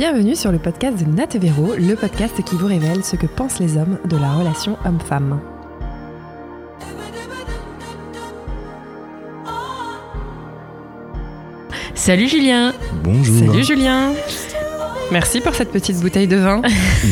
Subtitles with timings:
[0.00, 3.60] Bienvenue sur le podcast de Nat Véro, le podcast qui vous révèle ce que pensent
[3.60, 5.38] les hommes de la relation homme-femme.
[11.94, 12.72] Salut Julien
[13.04, 13.46] Bonjour.
[13.46, 14.12] Salut Julien
[15.12, 16.62] Merci pour cette petite bouteille de vin.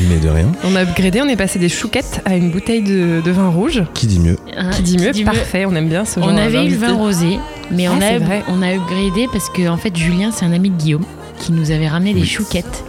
[0.09, 0.50] Mais de rien.
[0.64, 3.82] On a upgradé, on est passé des chouquettes à une bouteille de, de vin rouge.
[3.93, 4.39] Qui dit mieux
[4.73, 7.39] Qui dit mieux, parfait, on aime bien ce genre On avait eu le vin rosé,
[7.71, 10.71] mais Ah, on, a, on a upgradé parce que en fait Julien c'est un ami
[10.71, 11.05] de Guillaume
[11.39, 12.85] qui nous avait ramené des chouquettes.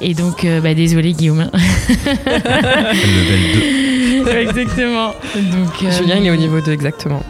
[0.00, 1.50] Et donc, euh, bah, désolé Guillaume.
[2.26, 4.30] Level 2.
[4.30, 5.08] Exactement.
[5.34, 7.22] Donc, euh, Julien, il est au niveau 2 exactement.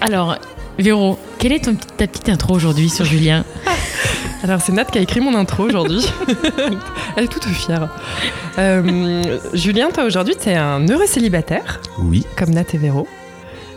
[0.00, 0.36] Alors,
[0.78, 3.44] Véro, quelle est ton, ta petite intro aujourd'hui sur Julien?
[4.42, 6.06] Alors c'est Nat qui a écrit mon intro aujourd'hui.
[7.16, 7.90] Elle est toute fière.
[8.58, 13.06] Euh, Julien, toi aujourd'hui, tu es un heureux célibataire, Oui, comme Nat et Véro.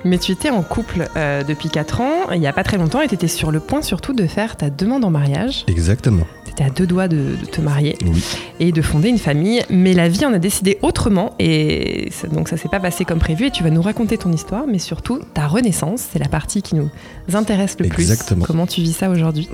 [0.06, 3.02] Mais tu étais en couple euh, depuis 4 ans, il n'y a pas très longtemps,
[3.02, 5.64] et tu étais sur le point surtout de faire ta demande en mariage.
[5.68, 6.26] exactement.
[6.46, 8.24] Tu étais à deux doigts de, de te marier Oui.
[8.60, 9.64] et de fonder une famille.
[9.72, 13.18] Mais la vie en a décidé autrement, et ça- donc ça s'est pas passé comme
[13.20, 13.46] prévu.
[13.48, 16.04] Et tu vas nous raconter ton histoire, mais surtout ta renaissance.
[16.12, 16.90] C'est la partie qui nous
[17.34, 18.04] intéresse le plus.
[18.04, 18.46] Exactement.
[18.46, 19.50] Comment tu vis ça aujourd'hui?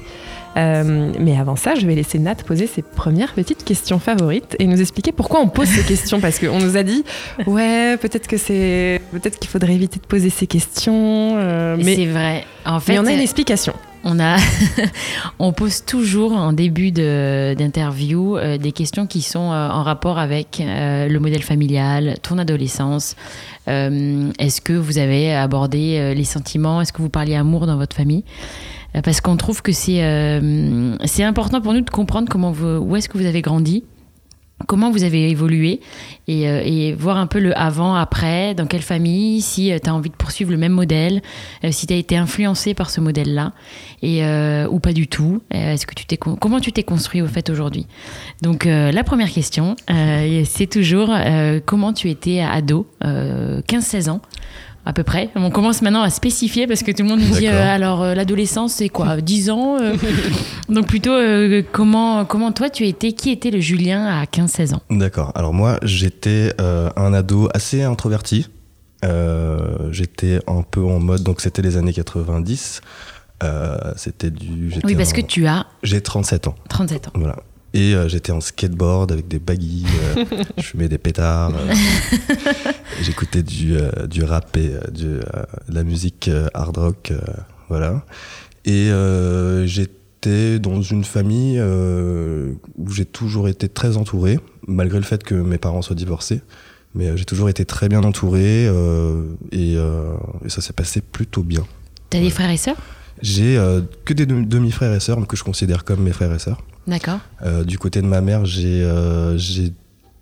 [0.58, 4.66] Euh, mais avant ça, je vais laisser Nat poser ses premières petites questions favorites et
[4.67, 6.19] nous expliquer pourquoi on pose ces questions.
[6.19, 7.03] Parce qu'on nous a dit,
[7.47, 11.36] ouais, peut-être que c'est, peut-être qu'il faudrait éviter de poser ces questions.
[11.38, 12.45] euh, mais, C'est vrai.
[12.66, 13.73] En fait, mais on a une explication.
[14.05, 14.38] On a,
[15.39, 20.17] on pose toujours en début de- d'interview euh, des questions qui sont euh, en rapport
[20.20, 23.16] avec euh, le modèle familial, ton adolescence.
[23.67, 26.81] Euh, Est-ce que vous avez abordé euh, les sentiments?
[26.81, 28.23] Est-ce que vous parliez amour dans votre famille?
[28.23, 32.77] Euh, Parce qu'on trouve que c'est euh, c'est important pour nous de comprendre comment vous,
[32.77, 33.83] où est-ce que vous avez grandi.
[34.67, 35.79] Comment vous avez évolué
[36.27, 40.09] et, euh, voir un peu le avant, après, dans quelle famille, si tu as envie
[40.09, 41.21] de poursuivre le même modèle,
[41.63, 43.53] euh, si tu as été influencé par ce modèle-là
[44.01, 45.41] et euh, ou pas du tout.
[45.53, 47.87] Euh, Est-ce que tu t'es comment tu t'es construit au fait aujourd'hui?
[48.41, 54.09] Donc euh, la première question, euh, c'est toujours euh, comment tu étais ado, euh, 15-16
[54.09, 54.21] ans?
[54.89, 55.30] À peu près.
[55.36, 58.16] On commence maintenant à spécifier parce que tout le monde nous dit euh, alors euh,
[58.16, 59.95] l'adolescence c'est quoi 10 ans euh
[60.70, 61.16] Donc plutôt
[61.72, 64.82] comment comment toi tu étais qui était le Julien à 15-16 ans?
[64.89, 65.32] D'accord.
[65.36, 68.48] Alors moi, j'étais un ado assez introverti.
[69.92, 72.82] J'étais un peu en mode, donc c'était les années 90.
[73.42, 74.73] Euh, c'était du.
[74.83, 76.56] Oui parce en- que tu as J'ai 37 ans.
[76.67, 77.11] 37 ans.
[77.16, 77.38] Voilà.
[77.73, 79.85] Et euh, j'étais en skateboard avec des baggies,
[80.17, 80.25] euh,
[80.57, 81.73] je fumais des pétards, euh,
[83.02, 83.75] j'écoutais du,
[84.09, 85.21] du rap et du, de
[85.69, 87.13] la musique hard rock,
[87.69, 88.03] voilà.
[88.65, 88.89] Et
[89.65, 95.58] j'étais dans une famille où j'ai toujours été très entouré, malgré le fait que mes
[95.58, 96.41] parents soient divorcés.
[96.95, 100.13] Mais j'ai toujours été très bien entouré euh, et, euh,
[100.43, 101.63] et ça s'est passé plutôt bien.
[102.09, 102.77] T'as des frères et sœurs?
[103.21, 106.39] J'ai euh, que des demi- demi-frères et sœurs que je considère comme mes frères et
[106.39, 106.63] sœurs.
[106.89, 107.20] D'accord.
[107.44, 109.72] Euh, du côté de ma mère, j'ai euh, j'ai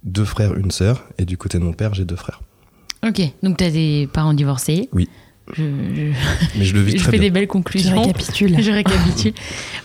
[0.04, 2.42] deux frères, une sœur, et du côté de mon père, j'ai deux frères.
[3.08, 4.90] Ok, donc tu as des parents divorcés.
[4.94, 5.08] Oui.
[5.54, 6.12] Je, je-
[6.60, 7.28] Mais je le vis je très fais bien.
[7.28, 8.02] des belles Tu conclusions.
[8.02, 8.56] récapitules.
[8.62, 9.34] Je récapitule.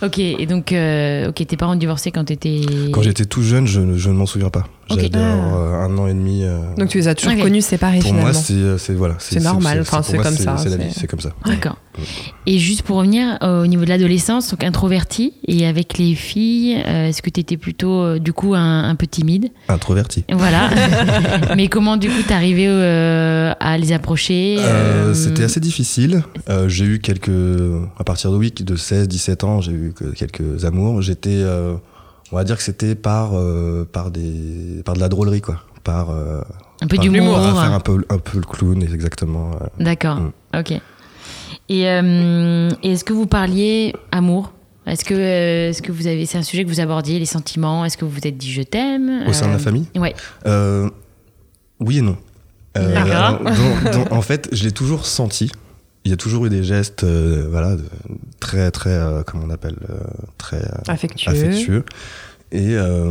[0.01, 2.61] ok, et donc, euh, ok, tes parents divorcés quand tu étais.
[2.91, 4.65] Quand j'étais tout jeune, je, ne- je ne m'en souviens pas.
[4.89, 5.17] J'avais Ah.
[5.17, 6.43] euh, un an et demi.
[6.43, 8.25] euh, Donc tu les as toujours connus séparés pour finalement.
[8.31, 10.93] moi, c'est euh, c'est- voilà, C'est normal, enfin, c'est comme ça, C'est la c'est- vie,
[10.93, 11.31] c'est comme ça.
[11.45, 11.77] D'accord.
[12.47, 16.81] Et juste pour revenir euh, au niveau de l'adolescence, donc introverti, et avec les filles,
[16.85, 19.49] euh, est-ce que tu étais plutôt, euh, du coup, un, un peu timide?
[19.69, 20.25] Introverti.
[20.31, 20.69] Voilà.
[21.55, 26.23] Mais comment, du coup, t'arrivais euh, à les approcher Euh, euh, C'était assez difficile.
[26.49, 27.29] Euh, j'ai eu quelques.
[27.97, 31.01] À partir de, oui, de 16, 17 ans, j'ai eu que- quelques amours.
[31.01, 31.41] J'étais.
[32.33, 35.59] On va dire que c'était par, euh, par, des, par de la drôlerie, quoi.
[35.83, 36.09] Par.
[36.09, 36.41] euh,
[36.81, 37.35] Un peu d'humour.
[37.35, 39.51] par faire un peu, un peu le clown, exactement.
[39.61, 39.67] euh.
[39.79, 40.31] D'accord, Mm.
[40.57, 40.71] ok.
[41.69, 44.51] Et, euh, et est-ce que vous parliez amour?
[44.87, 47.85] Est-ce que, est-ce que vous avez, c'est un sujet que vous abordiez, les sentiments?
[47.85, 49.23] Est-ce que vous vous êtes dit je t'aime?
[49.27, 49.87] Au sein de la famille?
[49.95, 50.13] Ouais.
[51.79, 52.17] Oui et non.
[52.75, 53.41] D'accord.
[54.11, 55.51] en fait, je l'ai toujours senti.
[56.05, 57.83] Il y a toujours eu des gestes, euh, voilà, de-
[58.39, 59.95] très, très, euh, comment on appelle, euh,
[60.37, 61.31] très euh, Affectueux.
[61.31, 61.85] affectueux.
[62.51, 63.09] Et euh,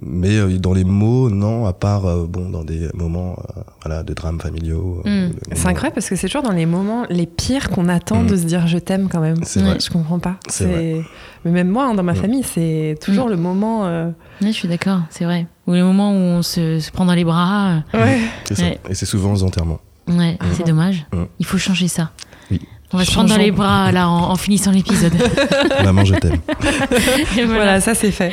[0.00, 4.02] mais euh, dans les mots, non, à part euh, bon, dans des moments, euh, voilà,
[4.02, 5.02] de drames familiaux.
[5.04, 5.30] euh, Mm.
[5.32, 8.26] de C'est incroyable parce que c'est toujours dans les moments les pires qu'on attend Mm.
[8.28, 9.36] de se dire je t'aime quand même.
[9.36, 9.76] Vrai.
[9.84, 10.36] Je comprends pas.
[10.48, 11.02] C'est vrai.
[11.44, 12.16] Mais même moi, hein, dans ma Mm.
[12.16, 13.84] famille, c'est toujours le moment.
[13.86, 14.06] euh,
[14.40, 15.46] Ouais, je suis d'accord, c'est vrai.
[15.66, 17.82] Ou les moments où on se, se prend dans les bras.
[17.92, 18.18] Ouais.
[18.46, 18.62] C'est ça.
[18.62, 18.78] Ouais.
[18.88, 19.80] Et c'est souvent aux enterrements.
[20.08, 21.06] Ouais, c'est dommage.
[21.12, 21.24] Mm.
[21.38, 22.10] Il faut changer ça.
[22.50, 22.60] Oui.
[22.92, 25.12] On va se prendre dans les bras là en, en finissant l'épisode.
[25.84, 26.40] Maman, je t'aime.
[27.38, 27.80] Et Voilà, voilà.
[27.80, 28.32] ça c'est fait.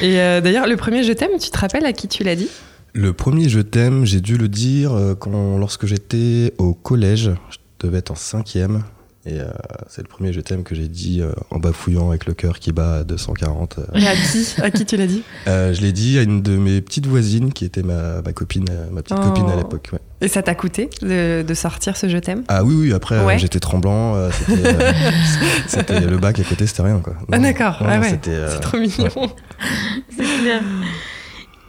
[0.00, 2.48] Et euh, d'ailleurs, le premier je t'aime, tu te rappelles à qui tu l'as dit?
[2.94, 7.30] Le premier je t'aime, j'ai dû le dire euh, quand, lorsque j'étais au collège.
[7.50, 8.82] Je devais être en cinquième.
[9.24, 9.46] Et euh,
[9.88, 12.72] c'est le premier je t'aime que j'ai dit euh, en bafouillant avec le cœur qui
[12.72, 13.78] bat à 240.
[13.78, 13.82] euh.
[13.98, 14.54] Et à qui?
[14.60, 15.22] À qui tu l'as dit?
[15.46, 18.66] Euh, je l'ai dit à une de mes petites voisines qui était ma, ma copine,
[18.68, 19.28] euh, ma petite Oh.
[19.28, 19.90] copine à l'époque.
[19.92, 20.00] ouais.
[20.22, 22.42] Et ça t'a coûté de, de sortir ce je t'aime?
[22.48, 23.38] Ah oui, oui, après euh, Ouais.
[23.38, 24.16] j'étais tremblant.
[24.16, 24.92] euh, c'était, euh,
[25.68, 27.14] c'était le bac à côté, c'était rien quoi.
[27.30, 28.08] Ah d'accord, ah ouais.
[28.10, 29.08] c'était, euh, C'est trop mignon.
[30.10, 30.62] C'est clair.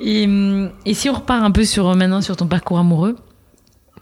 [0.02, 3.16] Et, hum, et si on repart un peu sur maintenant sur ton parcours amoureux,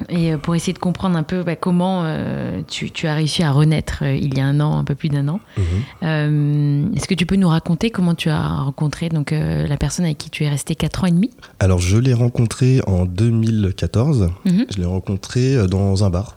[0.09, 3.43] et euh, pour essayer de comprendre un peu bah, comment euh, tu, tu as réussi
[3.43, 5.63] à renaître euh, il y a un an, un peu plus d'un an, mhm.
[6.03, 10.17] euh, est-ce que tu peux nous raconter comment tu as rencontré donc, la personne avec
[10.17, 11.29] qui tu es resté 4 ans et demi?
[11.59, 14.29] Alors je l'ai rencontré en 2014.
[14.45, 14.65] Mhm.
[14.73, 16.35] Je l'ai rencontré dans un bar.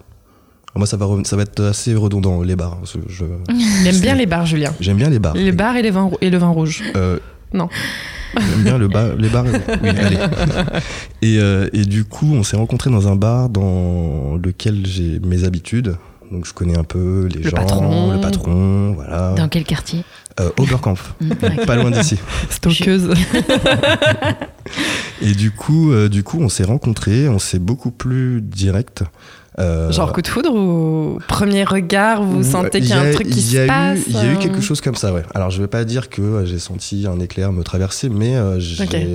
[0.75, 2.79] Alors, Moi, ça va, ça va être assez redondant, les bars.
[2.79, 4.73] parce que je- Il aime bien les bars, Julien.
[4.81, 5.35] J'aime bien les bars.
[5.35, 6.83] Les bars et, les vins, et le vin rouge.
[7.53, 7.69] Non.
[8.39, 9.45] J'aime bien le bar, les bars.
[9.83, 10.19] Oui, allez.
[11.23, 15.45] Et, euh, et du coup, on s'est rencontrés dans un bar dans lequel j'ai mes
[15.45, 15.97] habitudes.
[16.33, 18.13] Donc, je connais un peu les Le gens, patron.
[18.13, 19.35] le patron, voilà.
[19.37, 20.05] Dans quel quartier?
[20.41, 21.65] Euh, Oberkampf, ouais.
[21.67, 22.19] pas loin d'ici.
[22.51, 23.11] Stockeuse.
[25.23, 29.05] Et du coup, euh, du coup, on s'est rencontrés, on s'est beaucoup plus direct.
[29.61, 33.29] Euh, Genre coup de foudre ou premier regard, vous sentez qu'il y a un truc
[33.29, 35.23] qui se eu- passe Il y a eu euh, quelque chose comme ça, ouais.
[35.33, 38.59] Alors, je vais pas dire que euh, j'ai senti un éclair me traverser, mais euh,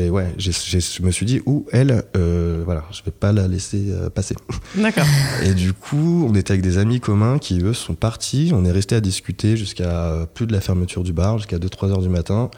[0.09, 4.35] ouais, je me suis dit, ou elle, euh, voilà, je vais pas la laisser passer.
[4.75, 5.03] D'accord.
[5.43, 8.51] Et du coup, on était avec des amis communs qui, eux, sont partis.
[8.53, 12.01] On est resté à discuter jusqu'à plus de la fermeture du bar, jusqu'à 2-3 heures
[12.01, 12.49] du matin.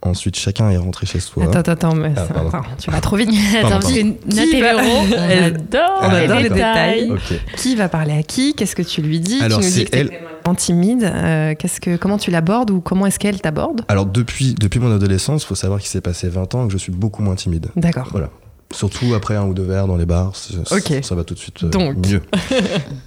[0.00, 1.42] Ensuite, chacun est rentré chez soi.
[1.44, 3.30] Attends, attends, attends, mais Ah, attends, tu vas trop vite.
[3.58, 7.12] Attends, parce que va- Elle- adore, on adore les les détails.
[7.56, 8.54] Qui va parler à qui?
[8.54, 9.40] Qu'est-ce que tu lui dis?
[9.42, 10.10] Alors, Tu nous c'est dis que elle-
[10.56, 11.02] timide.
[11.04, 13.82] euh, qu'est-ce que, comment tu l'abordes ou comment est-ce qu'elle t'aborde?
[13.88, 16.78] Alors, depuis, depuis mon adolescence, faut savoir qu'il s'est passé 20 ans et que je
[16.78, 17.66] suis beaucoup moins timide.
[17.76, 18.08] D'accord.
[18.12, 18.30] Voilà.
[18.72, 21.68] Surtout après un ou deux verres dans les bars, ça va tout de suite euh,
[21.68, 21.96] Donc.
[22.06, 22.20] mieux.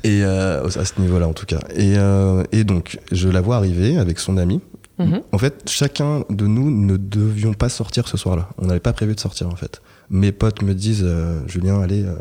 [0.03, 1.59] et euh, à ce niveau-là, en tout cas.
[1.75, 4.59] Et, euh, et donc, je la vois arriver avec son ami.
[5.05, 5.21] Mhm.
[5.31, 8.49] En fait, chacun de nous ne devions pas sortir ce soir-là.
[8.57, 9.81] On n'avait pas prévu de sortir, en fait.
[10.09, 12.15] Mes potes me disent, euh, Julien, allez, euh,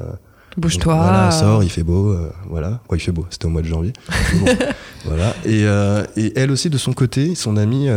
[0.57, 0.95] Bouge-toi.
[0.95, 2.81] Voilà, sors, il fait beau, euh, voilà.
[2.89, 3.93] Quoi, il fait beau, c'était au mois de janvier.
[4.41, 4.47] Bon,
[5.05, 5.35] voilà.
[5.45, 5.63] Et,
[6.21, 7.89] et elle aussi, de son côté, son ami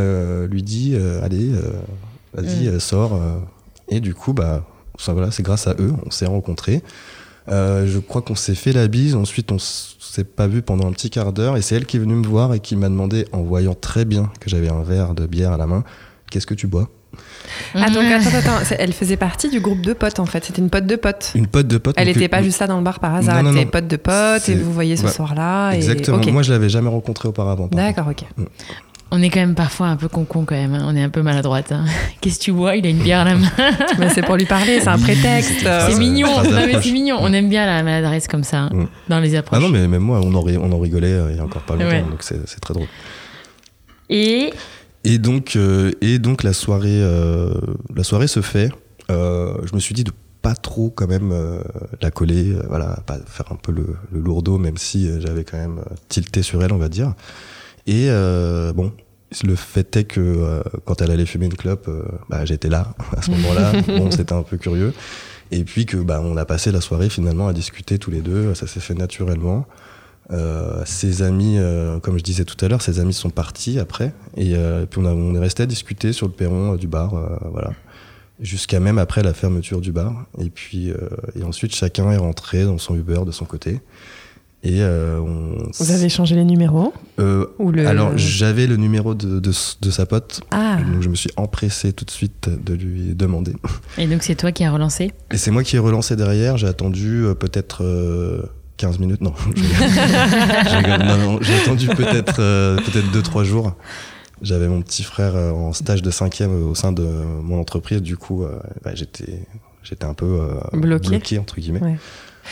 [0.50, 1.50] lui dit Allez,
[2.34, 2.74] vas-y, Mm.
[2.74, 3.20] euh, sors.
[3.90, 4.64] Et du coup, bah,
[5.00, 6.82] ça, voilà, c'est grâce à eux, on s'est rencontrés.
[7.48, 9.16] Je crois qu'on s'est fait la bise.
[9.16, 9.58] Ensuite, on
[10.14, 11.58] s'est pas vu pendant un petit quart d'heure.
[11.58, 14.06] Et c'est elle qui est venue me voir et qui m'a demandé, en voyant très
[14.06, 15.84] bien que j'avais un verre de bière à la main,
[16.32, 16.90] Qu'est-ce que tu bois?
[17.76, 20.44] Ah, donc attends, attends, elle faisait partie du groupe de potes en fait.
[20.46, 21.32] C'était une pote de potes.
[21.36, 21.94] Une pote de pote.
[22.00, 23.66] Elle n'était euh, pas juste là dans le bar par hasard, Non, non, elle était
[23.66, 23.72] non.
[23.72, 25.74] pote de potes et vous voyez ce soir-là.
[25.74, 26.18] et- Exactement.
[26.18, 26.26] Ok.
[26.32, 27.68] Moi, je l'avais jamais rencontré auparavant.
[27.68, 28.24] par D'accord, ok.
[29.16, 30.86] On est quand même parfois un peu con-con quand même, hein.
[30.88, 31.72] on est un peu maladroite.
[31.72, 31.86] hein.
[32.22, 32.76] Qu'est-ce que tu vois?
[32.78, 33.52] Il a une bière à la main.
[34.00, 35.60] Mais c'est pour lui parler, c'est un prétexte.
[35.62, 36.30] c'est mignon,
[36.82, 37.18] c'est mignon.
[37.22, 38.86] On aime bien la maladresse comme ça, hein, Mm.
[39.10, 39.60] dans les approches.
[39.62, 41.44] Ah non, mais même moi, on en, ri- on en rigolait euh, il y a
[41.44, 42.02] encore pas longtemps, Ouais.
[42.02, 42.88] donc c'est c'est très drôle.
[44.10, 44.52] Et?
[45.04, 47.54] Et donc, euh, et donc la, soirée, euh,
[47.96, 48.72] la soirée se fait.
[49.12, 50.12] Euh, je me suis dit de
[50.42, 51.62] pas trop quand même euh,
[52.02, 55.58] la coller, euh, voilà, pas faire un peu le, le lourdeau, même si j'avais quand
[55.58, 57.14] même tilté sur elle, on va dire.
[57.88, 58.92] Et euh, bon,
[59.44, 62.94] le fait est que euh, quand elle allait fumer une clope, euh, bah, j'étais là
[63.18, 63.74] à ce moment-là.
[63.88, 64.94] bon, c'était un peu curieux.
[65.52, 68.54] Et puis que bah, on a passé la soirée finalement à discuter tous les deux.
[68.56, 69.66] Ça s'est fait naturellement.
[70.32, 74.14] Euh, ses amis, euh, comme je disais tout à l'heure, ses amis sont partis après.
[74.38, 77.14] Et euh, puis on, a- on est resté à discuter sur le perron du bar,
[77.14, 77.72] euh, voilà,
[78.40, 80.26] jusqu'à même après la fermeture du bar.
[80.40, 80.96] Et puis euh,
[81.38, 83.82] et ensuite chacun est rentré dans son Uber de son côté.
[84.66, 85.58] Et euh, on.
[85.78, 87.86] Vous avez changé les numéros Euh, ou le...
[87.86, 89.52] alors j'avais le numéro de, de,
[89.82, 93.54] de sa pote, Ah, donc je me suis empressé tout de suite de lui demander.
[93.98, 96.56] Et donc c'est toi qui as relancé Et c'est moi qui ai relancé derrière.
[96.58, 98.44] J'ai attendu euh, peut-être euh,
[98.78, 99.22] 15 minutes.
[99.22, 99.34] Non,
[101.42, 103.76] j'ai attendu peut-être euh, peut-être 2-3 jours.
[104.42, 108.02] J'avais mon petit frère euh, en stage de cinquième au sein de mon entreprise.
[108.02, 109.40] Du coup, euh, bah, j'étais
[109.84, 111.38] j'étais un peu euh, Bloqué.
[111.38, 111.82] entre guillemets.
[111.82, 111.98] Ouais.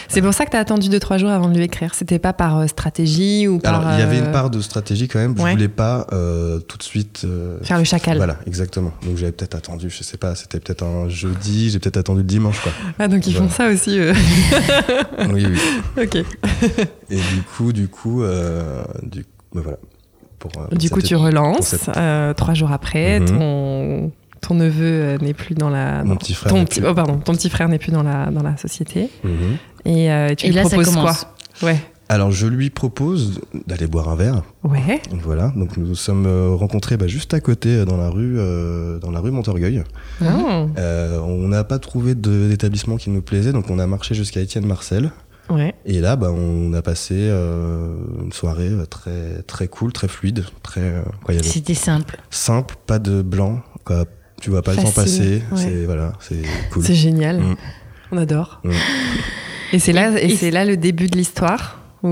[0.07, 1.93] C'est pour ça que tu as attendu 2-3 jours avant de lui écrire.
[1.95, 3.75] C'était pas par euh, stratégie ou par.
[3.75, 5.35] Alors, il y avait euh, une part de stratégie quand même.
[5.37, 5.51] Je ouais.
[5.51, 8.17] voulais pas euh, tout de suite euh, Faire le chacal.
[8.17, 8.91] Voilà, exactement.
[9.05, 12.25] Donc j'avais peut-être attendu, je sais pas, c'était peut-être un jeudi, j'ai peut-être attendu le
[12.27, 12.71] dimanche, quoi.
[12.99, 13.47] Ah, donc ils Voilà.
[13.49, 13.97] font ça aussi.
[13.99, 14.13] eux.
[15.33, 16.03] oui, oui.
[16.03, 16.15] ok.
[17.09, 19.77] Et du coup, du coup, euh, du, ben voilà.
[20.39, 21.67] Pour, euh, Du coup, tu relances.
[21.67, 23.25] cette- euh, trois jours après, Mhm.
[23.27, 26.03] ton, ton neveu euh, n'est plus dans la.
[26.03, 26.51] Mon petit frère.
[26.51, 28.57] Ton n'est petit, plus- oh, pardon, ton petit frère n'est plus dans la, dans la
[28.57, 29.09] société.
[29.23, 29.57] Mhm.
[29.85, 31.25] Et euh, tu Et lui là ça proposes commence.
[31.61, 31.77] quoi Ouais.
[32.09, 34.43] Alors, je lui propose d'aller boire un verre.
[34.65, 35.01] Ouais.
[35.23, 35.53] Voilà.
[35.55, 38.99] Donc, nous nous sommes euh, rencontrés bah, juste à côté, euh, dans la rue, euh,
[38.99, 39.81] dans la rue Montorgueil.
[40.21, 40.25] Oh.
[40.77, 44.65] Euh, on n'a pas trouvé d'établissement qui nous plaisait, donc on a marché jusqu'à Étienne
[44.65, 45.11] Marcel.
[45.49, 45.73] Ouais.
[45.85, 50.81] Et là, bah, on a passé euh, une soirée très, très cool, très fluide, très.
[50.81, 51.03] euh,
[51.41, 52.17] C'était simple.
[52.29, 54.03] simple, pas de blanc, quoi.
[54.41, 55.41] Tu vois pas le temps passer.
[55.51, 55.57] ouais.
[55.57, 56.83] C'est voilà, c'est cool.
[56.83, 57.39] C'est génial.
[57.39, 57.55] Mm.
[58.11, 58.59] On adore.
[58.63, 58.71] Mm.
[59.73, 62.09] Et c'est là, et Et- c'est là le début de l'histoire ou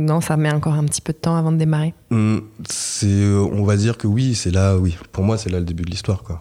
[0.00, 1.94] non, ça met encore un petit peu de temps avant de démarrer?
[2.10, 4.96] Hum, C'est, euh, on va dire que oui, c'est là, oui.
[5.12, 6.40] Pour moi, c'est là le début de l'histoire, quoi.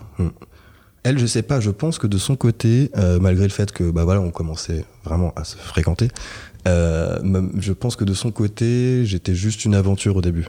[1.04, 1.60] Elle, je sais pas.
[1.60, 4.84] Je pense que de son côté, euh, malgré le fait que, bah voilà, on commençait
[5.06, 6.08] vraiment à se fréquenter,
[6.68, 7.20] euh,
[7.60, 10.48] je pense que de son côté, j'étais juste une aventure au début.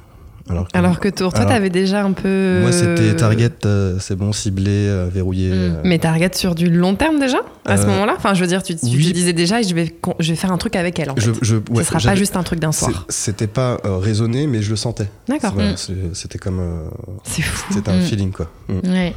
[0.50, 2.60] Alors que, Alors que toi, toi, t'avais déjà un peu.
[2.62, 5.50] moi, c'était target, euh, c'est bon, ciblé, euh, verrouillé.
[5.52, 8.14] Euh, Mais target sur du long terme déjà à ce Euh, moment-là?
[8.16, 9.08] Enfin, je veux dire, tu, tu oui.
[9.08, 11.10] te disais déjà, je vais, je vais faire un truc avec elle.
[11.10, 11.20] En fait.
[11.42, 13.04] je, Ce sera pas juste un truc d'un soir.
[13.08, 15.08] C'était pas euh, raisonné, mais je le sentais.
[15.28, 15.54] D'accord.
[15.54, 15.76] Mm.
[15.76, 16.88] c'est- C'était comme, euh,
[17.24, 17.72] C'est fou.
[17.72, 18.02] c'était un Mm.
[18.02, 18.50] feeling, quoi.
[18.68, 19.14] Ouais.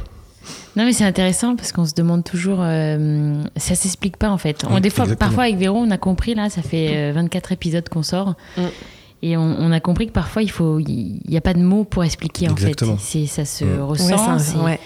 [0.74, 4.64] Non mais c'est intéressant parce qu'on se demande toujours, euh, ça s'explique pas en fait.
[4.68, 5.28] On, des fois, exactement.
[5.28, 8.34] parfois avec Véro, on a compris là, ça fait euh, 24 épisodes qu'on sort.
[9.22, 11.84] Et on, on a compris que parfois il faut, il y, a pas de mots
[11.84, 12.92] pour expliquer Exactement.
[12.94, 13.20] en fait.
[13.20, 13.68] C'est ça se Mm.
[13.68, 14.80] Ouais, ressent, c'est un- c'est ouais.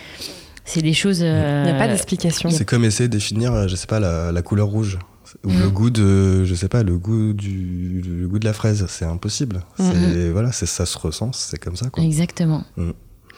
[0.64, 1.20] c'est des choses.
[1.20, 2.50] Il euh, n'y a pas d'explication.
[2.50, 4.98] C'est comme essayer de définir, euh, je sais pas, la, la couleur rouge.
[5.44, 5.58] Ou Mm.
[5.60, 8.86] le goût de, je sais pas, le goût du, le goût de la fraise.
[8.88, 9.62] C'est impossible.
[9.78, 12.02] Mm, C'est, voilà, c'est, ça se ressent, c'est comme ça, quoi.
[12.04, 12.62] Exactement.
[12.76, 12.90] Mm.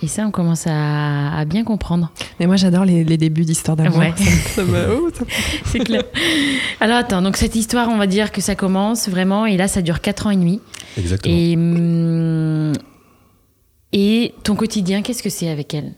[0.02, 2.12] Et ça, on commence à, à bien comprendre.
[2.38, 3.99] Mais moi, j'adore les, les débuts d'histoire d'amour.
[3.99, 4.14] Ouais.
[4.90, 5.09] Oh,
[5.64, 6.05] C'est clair.
[6.81, 9.83] Alors attends, donc cette histoire, on va dire que ça commence vraiment, et là ça
[9.83, 10.61] dure 4 ans et demi.
[10.97, 11.35] Exactement.
[11.35, 12.73] Et, hum,
[13.93, 15.95] et ton quotidien, qu'est-ce que c'est avec elle?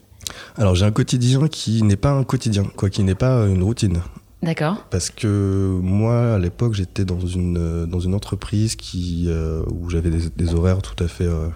[0.57, 4.01] Alors, j'ai un quotidien qui n'est pas un quotidien, quoi, qui n'est pas une routine.
[4.43, 9.63] D'accord Parce que moi, à l'époque, j'étais dans une, euh, dans une entreprise qui, euh,
[9.71, 11.49] où j'avais des, des horaires tout à fait euh,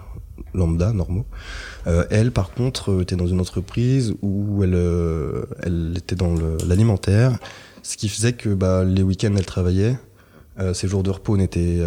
[0.55, 1.25] lambda, normaux.
[1.87, 6.35] Euh, elle, par contre, euh, était dans une entreprise où elle, euh, elle était dans
[6.67, 7.37] l'alimentaire,
[7.83, 9.97] ce qui faisait que bah, les week-ends, elle travaillait.
[10.57, 11.81] Euh, ses jours de repos n'étaient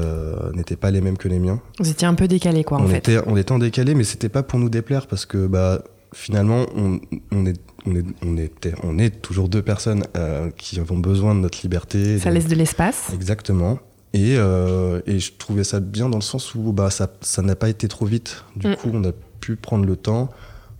[0.54, 1.60] n'étaient pas les mêmes que les miens.
[1.80, 2.98] Vous étiez un peu décalé, quoi, en on, fait.
[2.98, 5.82] était, on était en décalé, mais c'était pas pour nous déplaire parce que bah,
[6.14, 7.00] finalement, on,
[7.32, 11.34] on, est, on, est, on, était, on est toujours deux personnes euh, qui avons besoin
[11.34, 12.18] de notre liberté.
[12.18, 13.10] Ça laisse de l'espace.
[13.14, 13.78] Exactement.
[14.14, 17.56] Et, euh, et je trouvais ça bien dans le sens où bah, ça ça n'a
[17.56, 18.44] pas été trop vite.
[18.56, 18.76] Du Mm.
[18.76, 20.30] coup, on a pu prendre le temps.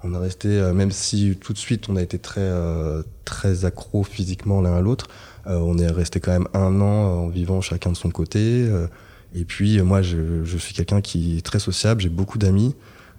[0.04, 3.64] On a resté, euh, même si tout de suite on a été très, euh, très
[3.64, 5.08] accro physiquement l'un à l'autre,
[5.46, 8.38] euh, on est resté quand même un an en vivant chacun de son côté.
[8.40, 8.86] euh,
[9.34, 12.74] et puis, euh, moi, je, je suis quelqu'un qui est très sociable, j'ai beaucoup d'amis.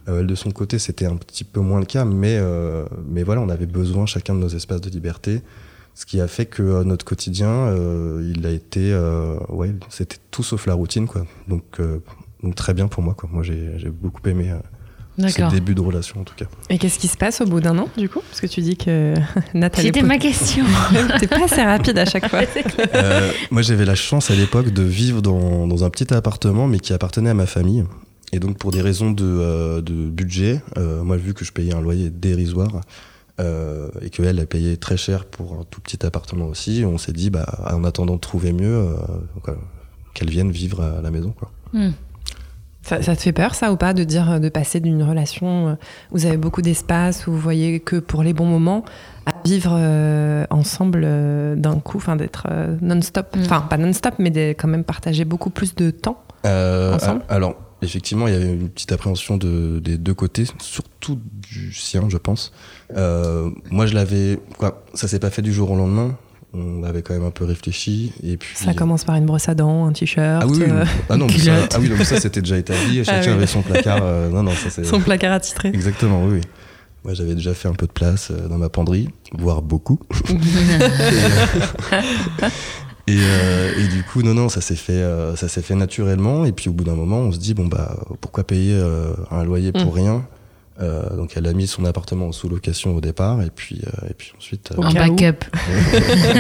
[0.08, 3.22] Euh, elle, de son côté, c'était un petit peu moins le cas, mais, euh, mais
[3.24, 5.42] voilà, on avait besoin chacun de nos espaces de liberté.
[6.00, 10.16] Ce qui a fait que euh, notre quotidien, euh, il a été, euh, ouais, c'était
[10.32, 11.26] tout sauf la routine, quoi.
[11.50, 12.00] Donc, euh,
[12.42, 13.30] donc très bien pour moi, quoi.
[13.30, 16.46] Moi, j'ai beaucoup aimé euh, ce début de relation, en tout cas.
[16.70, 18.22] Et qu'est-ce qui se passe au bout d'un an, du coup?
[18.30, 19.14] Parce que tu dis que
[19.54, 20.64] Nat, elle est C'était ma question.
[21.20, 22.44] T'es pas assez rapide à chaque fois.
[22.96, 26.80] Euh, moi, j'avais la chance à l'époque de vivre dans, dans un petit appartement, mais
[26.80, 27.84] qui appartenait à ma famille.
[28.32, 31.74] Et donc, pour des raisons de, euh, de budget, euh, moi, vu que je payais
[31.74, 32.80] un loyer dérisoire
[33.40, 37.14] euh, et qu'elle, elle payait très cher pour un tout petit appartement aussi, on s'est
[37.14, 38.76] dit, bah, en attendant de trouver mieux,
[39.48, 39.54] euh,
[40.14, 41.52] qu'elle vienne vivre à la maison, quoi.
[41.74, 41.92] Hmm.
[42.82, 45.74] Ça, ça te fait peur, ça, ou pas, de dire de passer d'une relation euh,
[46.12, 48.84] où vous avez beaucoup d'espace, où vous voyez que pour les bons moments,
[49.26, 53.42] à vivre euh, ensemble euh, d'un coup, enfin d'être euh, non-stop, Mm.
[53.42, 56.24] enfin pas non-stop, mais de quand même partager beaucoup plus de temps.
[56.46, 57.22] Euh, Ensemble?
[57.30, 61.20] a- alors, effectivement, il y avait une petite appréhension de, des deux côtés, surtout
[61.50, 62.52] du sien, je pense.
[62.96, 64.40] Euh, moi, je l'avais.
[64.58, 66.16] Quoi, ça s'est pas fait du jour au lendemain.
[66.52, 68.12] On avait quand même un peu réfléchi.
[68.24, 68.56] Et puis.
[68.56, 71.38] Ça commence par une brosse à dents, un t-shirt, Ah oui, euh, ah non, mais
[71.38, 73.04] ça, ah oui, ça c'était déjà établi.
[73.06, 73.34] Chacun Ah oui.
[73.34, 74.00] avait son placard.
[74.02, 74.84] euh, non, non, ça c'est.
[74.84, 75.70] son placard attitré.
[75.70, 76.42] Exactement, oui, oui.
[77.06, 80.00] Moi, j'avais déjà fait un peu de place euh, dans ma penderie, voire beaucoup.
[83.10, 86.46] Et, euh, et du coup, non, non, ça s'est fait, euh, ça s'est fait naturellement.
[86.46, 89.44] Et puis au bout d'un moment, on se dit bon bah pourquoi payer euh, un
[89.44, 90.00] loyer pour Mm.
[90.00, 90.26] rien
[90.82, 94.14] Euh, Donc elle a mis son appartement en sous-location au départ, et puis euh, et
[94.14, 94.72] puis ensuite.
[94.78, 95.44] En backup.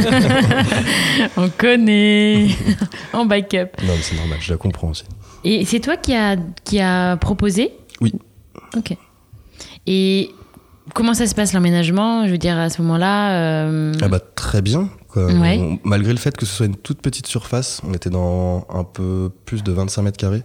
[1.38, 2.48] On connaît.
[3.14, 3.70] en backup.
[3.84, 5.04] non, mais c'est normal, je la comprends aussi.
[5.44, 7.72] Et c'est toi qui a, qui a proposé?
[8.02, 8.14] Oui.
[8.78, 8.96] Ok.
[9.88, 10.30] Et
[10.94, 12.26] comment ça se passe l'emménagement?
[12.26, 13.66] Je veux dire, à ce moment-là.
[13.66, 14.90] euh, Ah bah très bien.
[15.10, 15.26] Quoi.
[15.26, 15.58] Ouais.
[15.60, 18.84] On- malgré le fait que ce soit une toute petite surface, on était dans un
[18.84, 20.44] peu plus de 25 mètres carrés.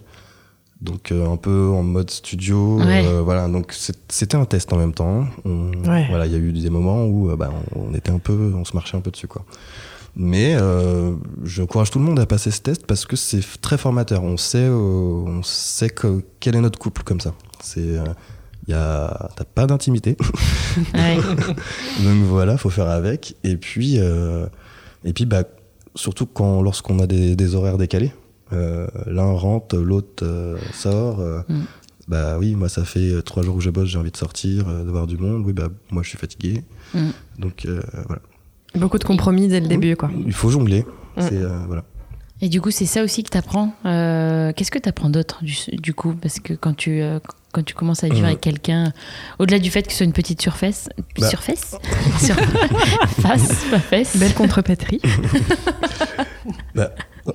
[0.81, 2.79] Donc euh, un peu en mode studio.
[2.79, 3.05] Ouais.
[3.07, 3.73] euh, voilà, donc
[4.09, 5.25] c'était un test en même temps.
[5.45, 6.05] On- Ouais.
[6.09, 8.53] Voilà, il y a eu des moments où euh, bah, on, on était un peu,
[8.55, 9.43] on se marchait un peu dessus quoi.
[10.17, 14.23] Mais euh, j'encourage tout le monde à passer ce test parce que c'est très formateur.
[14.23, 17.33] On sait, euh, on sait que, quel est notre couple comme ça.
[17.61, 18.03] C'est, euh,
[18.71, 20.17] y a, t'as pas d'intimité.
[20.93, 21.17] ouais.
[22.03, 23.35] Donc voilà, faut faire avec.
[23.43, 24.45] Et puis, euh,
[25.03, 25.43] et puis bah,
[25.95, 28.11] surtout quand lorsqu'on a des, des horaires décalés.
[28.53, 31.19] Euh, L'un rentre, l'autre euh, sort.
[31.19, 31.61] euh, Mm.
[32.07, 34.83] Bah oui, moi ça fait trois jours que je bosse, j'ai envie de sortir, euh,
[34.83, 35.41] de voir du monde.
[35.43, 36.63] Oui, bah moi je suis fatigué.
[36.93, 36.99] Mm.
[37.39, 38.21] Donc euh, voilà.
[38.75, 40.11] Beaucoup de compromis dès le début, quoi.
[40.23, 40.81] Il faut jongler.
[41.17, 41.21] Mm.
[41.21, 41.83] C'est euh, voilà.
[42.41, 43.71] Et du coup, c'est ça aussi que tu apprends.
[43.83, 46.13] Qu'est-ce que tu apprends d'autre du, du coup?
[46.21, 47.19] Parce que quand tu, euh,
[47.53, 48.27] quand tu commences à vivre Euh.
[48.27, 48.91] avec quelqu'un,
[49.39, 51.29] au-delà du fait que ce soit une petite surface, Bah.
[51.29, 51.75] surface?
[52.19, 52.35] Sur-
[53.21, 54.17] Face, pas fesse.
[54.17, 55.01] Belle contrepétrie.
[56.75, 56.91] Bah,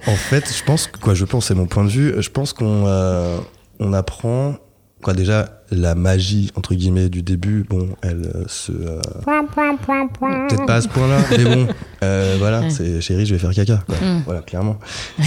[0.07, 2.15] en fait, je pense que quoi, je pense, c'est mon point de vue.
[2.23, 3.39] Je pense qu'on euh,
[3.81, 4.55] on apprend
[5.03, 7.65] quoi déjà la magie entre guillemets du début.
[7.69, 11.67] Bon, elle euh, se euh, peut-être pas à ce point-là, mais bon,
[12.03, 12.71] euh, voilà, Ouais.
[12.71, 13.83] c'est chérie, je vais faire caca.
[13.87, 13.97] quoi.
[13.97, 14.23] Mm.
[14.25, 14.79] Voilà, clairement.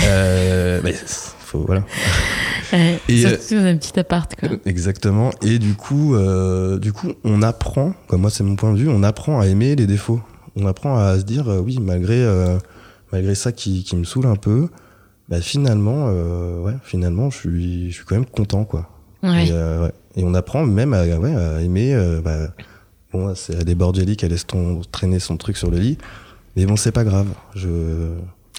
[0.05, 1.83] Euh, mais faut voilà.
[2.71, 4.49] Ouais, Et, surtout dans un petit appart, quoi.
[4.65, 5.31] Exactement.
[5.43, 8.89] Et du coup, euh, du coup, on apprend, comme moi c'est mon point de vue,
[8.89, 10.21] on apprend à aimer les défauts.
[10.55, 12.57] On apprend à se dire, euh, oui, malgré, euh,
[13.11, 14.67] malgré ça qui, qui me saoule un peu,
[15.29, 18.89] bah, finalement, euh, ouais, finalement, je suis, je suis quand même content, quoi.
[19.23, 19.47] Ouais.
[19.47, 19.91] Et, euh, ouais.
[20.15, 21.93] Et on apprend même à, ouais, à aimer.
[21.95, 22.49] euh, bah,
[23.11, 25.97] bon, c'est à des Bordelli qui laisse ton, traîner son truc sur le lit.
[26.55, 27.27] Mais bon, c'est pas grave.
[27.55, 27.69] Je...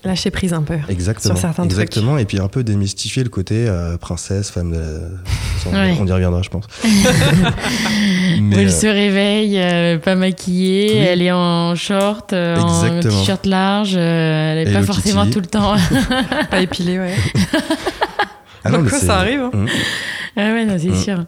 [0.02, 0.74] Lâcher prise un peu.
[0.90, 1.34] Exactement.
[1.34, 1.72] Sur certains trucs.
[1.72, 2.18] Exactement.
[2.18, 5.96] Et puis un peu démystifier le côté euh, princesse, femme de la- Ouais.
[5.98, 6.64] On y reviendra, je pense.
[6.66, 6.86] Où
[8.42, 10.98] Mais, elle euh, se réveille, euh, pas maquillée, Oui.
[10.98, 15.32] elle est en short, euh, en t-shirt large, euh, elle est pas Hello forcément Kitty.
[15.34, 15.74] tout le temps.
[16.50, 17.14] Pas épilé, ouais.
[18.64, 19.50] ah non, mais quoi, ça arrive, hein.
[19.54, 19.66] Mm.
[20.36, 20.94] Ah ouais, non, c'est Mm.
[20.96, 21.24] sûr.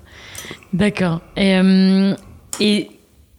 [0.72, 1.20] D'accord.
[1.36, 2.14] Et, euh,
[2.60, 2.90] et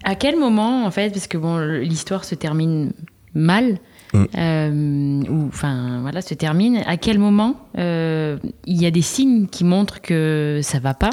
[0.03, 2.93] à quel moment, en fait, parce que bon, l'histoire se termine
[3.33, 3.77] mal,
[4.13, 4.23] Mm.
[4.37, 6.77] euh, ou enfin voilà, se termine.
[6.87, 11.09] À quel moment euh, il y a des signes qui montrent que ça va pas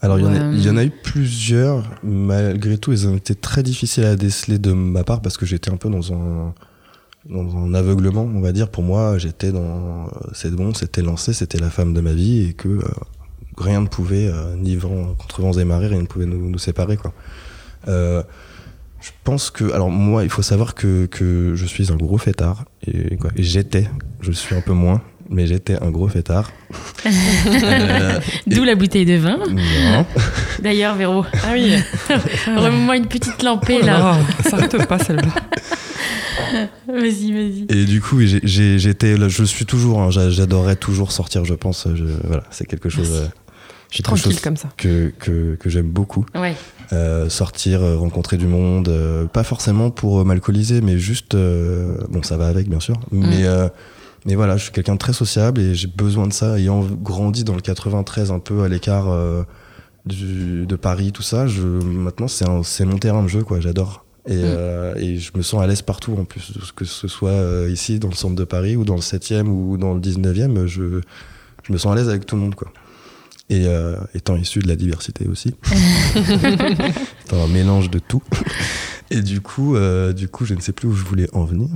[0.00, 0.54] Alors, il y, en a, Ouais.
[0.54, 1.90] il y en a eu plusieurs.
[2.04, 5.70] Malgré tout, ils ont été très difficiles à déceler de ma part parce que j'étais
[5.72, 6.54] un peu dans un,
[7.28, 8.70] dans un aveuglement, on va dire.
[8.70, 10.08] Pour moi, j'étais dans.
[10.32, 12.82] C'est bon, c'était lancé, c'était la femme de ma vie et que euh,
[13.56, 16.58] rien ne pouvait, euh, ni vent, contre vents et marées, rien ne pouvait nous, nous
[16.58, 17.12] séparer, quoi.
[17.88, 18.22] Euh,
[19.00, 22.64] je pense que, alors moi, il faut savoir que, que je suis un gros fêtard
[22.86, 23.88] et, quoi, et j'étais,
[24.20, 26.50] je suis un peu moins, mais j'étais un gros fêtard.
[27.62, 29.38] Euh, D'où la bouteille de vin.
[30.62, 31.72] D'ailleurs, Véro, Ah oui.
[32.46, 34.16] remets-moi une petite lampée Oh là là.
[34.48, 35.22] s'arrête pas celle-là.
[36.88, 37.66] Vas-y, vas-y.
[37.68, 41.44] Et du coup, j'ai- j'ai- j'étais, là, je suis toujours, hein, j'a- j'adorerais toujours sortir,
[41.44, 41.86] je pense.
[41.94, 43.30] Je, voilà, c'est quelque chose,
[43.90, 44.68] Suis quelque tranquille chose comme ça.
[44.76, 46.24] que, que, que j'aime beaucoup.
[46.34, 46.54] Ouais.
[46.92, 51.96] Euh, sortir, euh, rencontrer du monde, euh, pas forcément pour euh, m'alcooliser, mais juste, euh,
[52.08, 52.96] bon, ça va avec, bien sûr.
[53.10, 53.68] Mais, euh,
[54.26, 56.58] mais voilà, je suis quelqu'un de très sociable et j'ai besoin de ça.
[56.58, 59.42] Ayant grandi dans le 93, un peu à l'écart euh,
[60.06, 63.60] du- de Paris, tout ça, je, maintenant c'est un- c'est mon terrain de jeu, quoi.
[63.60, 64.04] J'adore.
[64.26, 67.70] Et, euh, et je me sens à l'aise partout, en plus, que ce soit euh,
[67.72, 71.00] ici, dans le centre de Paris, ou dans le 7e, ou dans le 19e, je,
[71.64, 72.70] je me sens à l'aise avec tout le monde, quoi.
[73.50, 75.54] Et euh, étant issu de la diversité aussi,
[77.26, 78.22] étant un mélange de tout.
[79.10, 81.68] Et du coup, euh, du coup, je ne sais plus où je voulais en venir.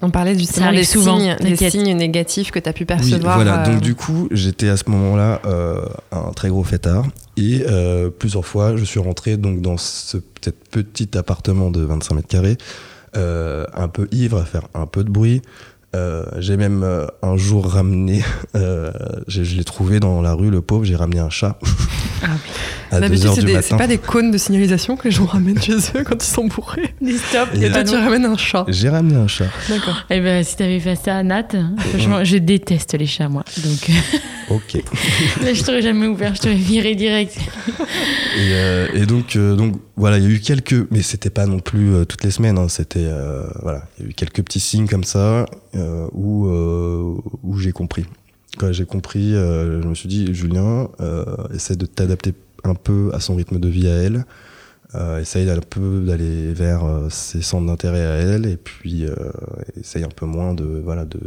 [0.00, 1.72] On parlait arrive des, souvent, signes, des t'inquiète.
[1.72, 3.34] signes négatifs que tu as pu Oui, percevoir.
[3.36, 3.62] voilà.
[3.62, 5.80] euh, Donc du coup, j'étais à ce moment-là euh,
[6.12, 7.04] un très gros fêtard
[7.36, 12.14] et euh, plusieurs fois, je suis rentré donc dans ce peut-être petit appartement de 25
[12.14, 12.58] mètres carrés,
[13.16, 15.42] euh, un peu ivre, à faire un peu de bruit.
[15.96, 18.22] Euh, j'ai même euh, un jour ramené,
[18.54, 18.90] euh,
[19.26, 21.58] je, je l'ai trouvé dans la rue, le pauvre, j'ai ramené un chat
[22.22, 22.26] Ah
[22.90, 23.66] à 2 D'habitude, heures c'est du des- matin.
[23.70, 26.46] c'est pas des cônes de signalisation que les gens ramènent chez eux quand ils sont
[26.46, 26.94] bourrés.
[27.00, 27.54] Des stops.
[27.54, 28.66] Et Et toi, tu ramènes un chat.
[28.68, 29.46] J'ai ramené un chat.
[29.70, 30.04] D'accord.
[30.10, 31.48] Eh ben, si t'avais fait ça à Nat,
[31.90, 33.44] franchement, je déteste les chats, moi.
[33.64, 33.90] Donc
[34.50, 34.74] Ok.
[35.42, 37.34] là, je t'aurais jamais ouvert, je t'aurais viré direct.
[38.36, 41.46] Et, euh, et donc, euh, donc voilà, il y a eu quelques, mais c'était pas
[41.46, 42.56] non plus euh, toutes les semaines.
[42.58, 45.44] hein, c'était euh, voilà, il y a eu quelques petits signes comme ça
[46.12, 48.06] où euh, où j'ai compris.
[48.58, 53.10] Quand j'ai compris, euh, je me suis dit Julien, euh, essaie de t'adapter un peu
[53.12, 54.24] à son rythme de vie à elle.
[54.94, 59.14] Euh, essaye un peu d'aller vers euh, ses centres d'intérêt à elle et puis euh,
[59.78, 61.20] essaye un peu moins de voilà de,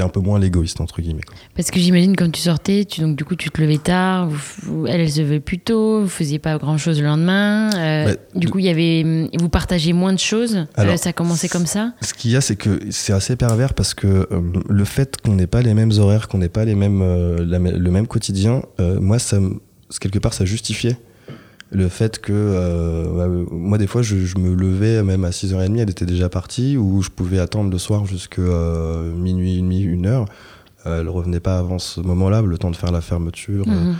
[0.00, 1.22] un peu moins l'égoïste entre guillemets.
[1.22, 1.36] quoi.
[1.54, 4.86] Parce que j'imagine quand tu sortais, tu, donc du coup tu te levais tard, vous-
[4.86, 7.70] elle elle se levait plus tôt, vous faisiez pas grand chose le lendemain.
[7.76, 8.18] euh, Ouais.
[8.34, 10.66] du coup il y avait, vous partagez moins de choses.
[10.76, 11.92] Alors, euh, ça a commencé comme ça?
[12.00, 15.34] Ce qu'il y a, c'est que c'est assez pervers parce que euh, le fait qu'on
[15.34, 18.62] n'ait pas les mêmes horaires, qu'on n'ait pas les mêmes, euh, la le même quotidien,
[18.80, 19.38] euh, moi, ça,
[20.00, 20.96] quelque part, ça justifiait
[21.74, 25.78] le fait que euh, euh, moi, des fois, je, je me levais même à 6h30,
[25.78, 28.40] elle était déjà partie, ou je pouvais attendre le soir jusqu'à
[29.16, 30.24] minuit, une, une heure.
[30.86, 33.64] Euh, elle revenait pas avant ce moment-là, le temps de faire la fermeture.
[33.68, 33.94] euh, Mhm.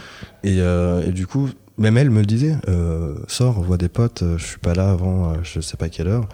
[0.45, 4.23] et, euh, et du coup, même elle me le disait, euh, sors, vois des potes,
[4.23, 6.29] euh, je suis pas là avant euh, je sais pas quelle heure.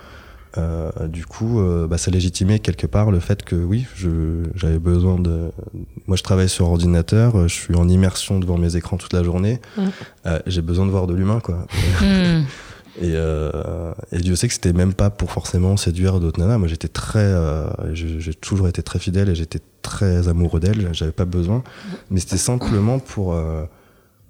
[0.58, 3.86] Euh, du coup, euh, bah, ça légitimait quelque part le fait que oui,
[4.54, 5.50] j'avais besoin de.
[6.06, 9.60] Moi, je travaille sur ordinateur, je suis en immersion devant mes écrans toute la journée.
[10.26, 11.66] Euh, J'ai besoin de voir de l'humain, quoi.
[12.00, 12.42] Hmm.
[13.00, 16.58] Et, euh, et Dieu sait que c'était même pas pour forcément séduire d'autres nanas.
[16.58, 20.88] Moi, j'étais très, euh, j'ai toujours été très fidèle et j'étais très amoureux d'elle.
[20.92, 21.62] J'avais pas besoin,
[22.10, 23.64] mais c'était simplement pour, euh,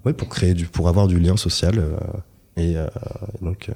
[0.05, 1.83] ouais, pour créer du, pour avoir du lien social.
[2.59, 2.87] Euh, et euh,
[3.43, 3.73] donc, euh,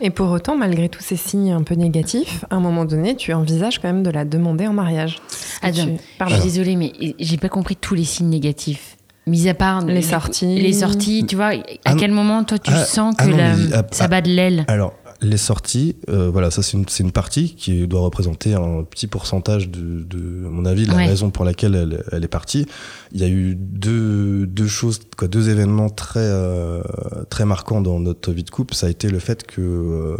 [0.00, 3.32] Et pour autant, malgré tous ces signes un peu négatifs, à un moment donné, tu
[3.32, 5.16] envisages quand même de la demander en mariage.
[5.60, 6.34] Que Adam, tu- Je Pardon.
[6.34, 8.96] suis désolée, mais j'ai pas compris tous les signes négatifs.
[9.28, 10.60] Mis à part Les sorties.
[10.60, 13.36] les sorties, tu vois, à Ah quel moment toi tu Ah, sens que ah non,
[13.36, 14.64] la- mais, ah, ça ah, bat de l'aile?
[14.66, 18.82] Alors les sorties, euh, voilà, ça c'est une, c'est une partie qui doit représenter un
[18.82, 21.06] petit pourcentage de, de à mon avis, la Ouais.
[21.06, 22.66] raison pour laquelle elle, elle est partie.
[23.12, 26.82] Il y a eu deux, deux choses, quoi, deux événements très, euh,
[27.30, 28.74] très marquants dans notre vie de couple.
[28.74, 30.16] Ça a été le fait que euh,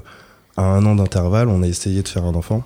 [0.56, 2.62] à un an d'intervalle, on a essayé de faire un enfant.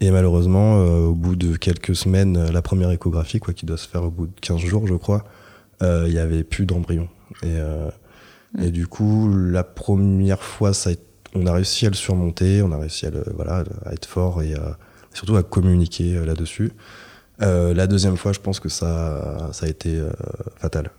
[0.00, 3.76] Et malheureusement, euh, au bout de quelques semaines, euh, la première échographie, quoi, qui doit
[3.76, 5.24] se faire au bout de 15 jours, je crois,
[5.82, 7.08] euh, il y avait plus d'embryon.
[7.42, 7.88] Et, euh,
[8.60, 11.02] et du coup, la première fois, ça a été-
[11.38, 13.10] on a réussi à le surmonter, on a réussi à,
[13.92, 14.54] être fort et
[15.14, 16.72] surtout à communiquer euh, là-dessus.
[17.42, 20.10] Euh, la deuxième fois, je pense que ça, a été euh,
[20.56, 20.90] fatal.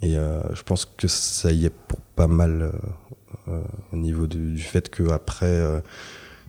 [0.00, 2.70] Et je pense que ça y est pour pas mal
[3.92, 5.60] au niveau du, fait qu'après,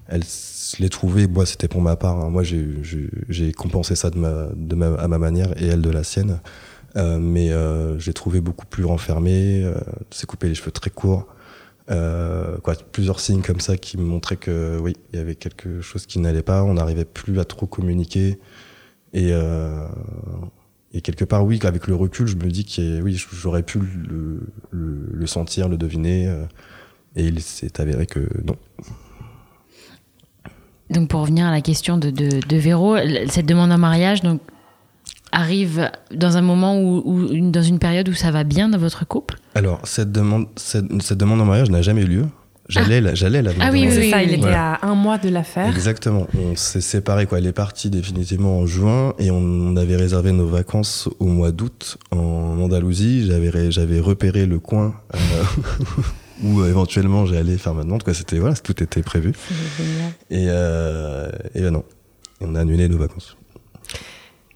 [0.07, 2.29] elle s- l'ait trouvé, moi c'était pour ma part, hein.
[2.29, 6.41] moi j'ai- compensé ça à ma manière et elle de la sienne.
[6.95, 7.49] Mais
[7.97, 9.73] j'ai trouvé beaucoup plus renfermé, euh,
[10.11, 11.27] s'est coupé les cheveux très courts.
[11.91, 15.81] Euh, quoi, plusieurs signes comme ça qui me montraient que oui, il y avait quelque
[15.81, 18.39] chose qui n'allait pas, on n'arrivait plus à trop communiquer.
[19.13, 19.87] Et, euh,
[20.93, 23.79] et quelque part, oui, avec le recul, je me dis que oui, j'aurais pu
[24.71, 26.27] le, sentir, le deviner.
[26.27, 26.45] euh,
[27.15, 28.55] et il s'est avéré que non.
[30.91, 32.97] Donc pour revenir à la question de, de, de Véro,
[33.27, 34.41] cette demande en mariage donc,
[35.31, 39.37] arrive dans un moment où, dans une période où ça va bien dans votre couple?
[39.55, 42.25] Alors, cette demande, cette, cette demande en mariage n'a jamais eu lieu.
[42.67, 44.73] J'allais la, j'allais la Ah oui, oui, ça, oui, il était Voilà.
[44.75, 45.67] à un mois de l'affaire.
[45.73, 46.27] Exactement.
[46.37, 47.39] On s'est séparés, quoi.
[47.39, 51.97] Elle est partie définitivement en juin et on avait réservé nos vacances au mois d'août
[52.11, 53.25] en Andalousie.
[53.25, 55.17] J'avais, j'avais repéré le coin euh,
[56.43, 58.13] où éventuellement j'allais faire ma demande, quoi.
[58.13, 59.33] C'était, voilà, tout était prévu.
[60.29, 61.83] Et, euh, et ben non.
[62.39, 63.35] Et on a annulé nos vacances.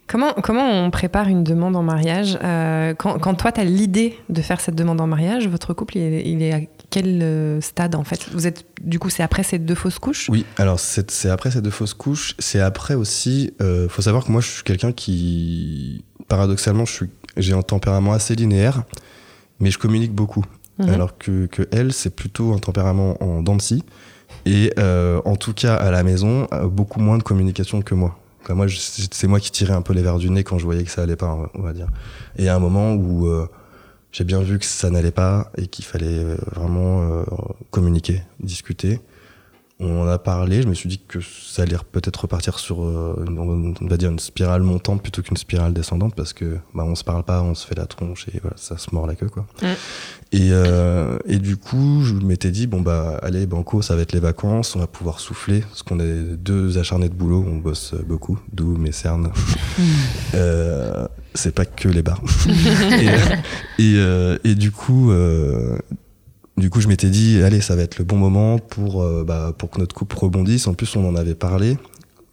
[0.08, 4.18] Comment, comment on prépare une demande en mariage Euh, quand, quand toi, tu as l'idée
[4.30, 7.62] de faire cette demande en mariage, votre couple, il est, il est à quel euh,
[7.62, 8.28] stade en fait?
[8.34, 10.30] Vous êtes, Du coup, c'est après ces deux fausses couches?
[10.30, 12.36] Oui, alors c'est, c'est après ces deux fausses couches.
[12.38, 13.54] C'est après aussi.
[13.62, 18.12] Euh, faut savoir que moi, je suis quelqu'un qui, paradoxalement, je suis, j'ai un tempérament
[18.14, 18.84] assez linéaire,
[19.60, 20.44] mais je communique beaucoup.
[20.80, 20.90] Mhm.
[20.90, 23.84] alors que, que elle, c'est plutôt un tempérament en dents de scie.
[24.48, 28.18] Et euh, en tout cas, à la maison, beaucoup moins de communication que moi.
[29.12, 31.04] C'est moi qui tirais un peu les verres du nez quand je voyais que ça
[31.04, 31.88] allait pas, on va dire.
[32.38, 33.48] Et à un moment où euh,
[34.12, 37.24] j'ai bien vu que ça n'allait pas et qu'il fallait euh, vraiment euh,
[37.72, 39.00] communiquer, discuter,
[39.80, 40.62] on en a parlé.
[40.62, 44.10] Je me suis dit que ça allait peut-être repartir sur, euh, une, on va dire,
[44.10, 47.56] une spirale montante plutôt qu'une spirale descendante parce que bah, on se parle pas, on
[47.56, 49.46] se fait la tronche et voilà, ça se mord la queue, quoi.
[50.32, 54.14] Et, euh, et du coup, je m'étais dit, bon, bah, allez, Banco, ça va être
[54.14, 57.94] les vacances, on va pouvoir souffler, parce qu'on est deux acharnés de boulot, on bosse
[58.08, 59.32] beaucoup, d'où mes cernes.
[60.36, 62.22] Euh, c'est pas que les bars.
[62.48, 63.06] et,
[63.84, 65.78] et, euh, et du coup, euh,
[66.58, 69.54] du coup, je m'étais dit, allez, ça va être le bon moment pour, euh, bah,
[69.58, 70.68] pour que notre couple rebondisse.
[70.68, 71.78] En plus, on en avait parlé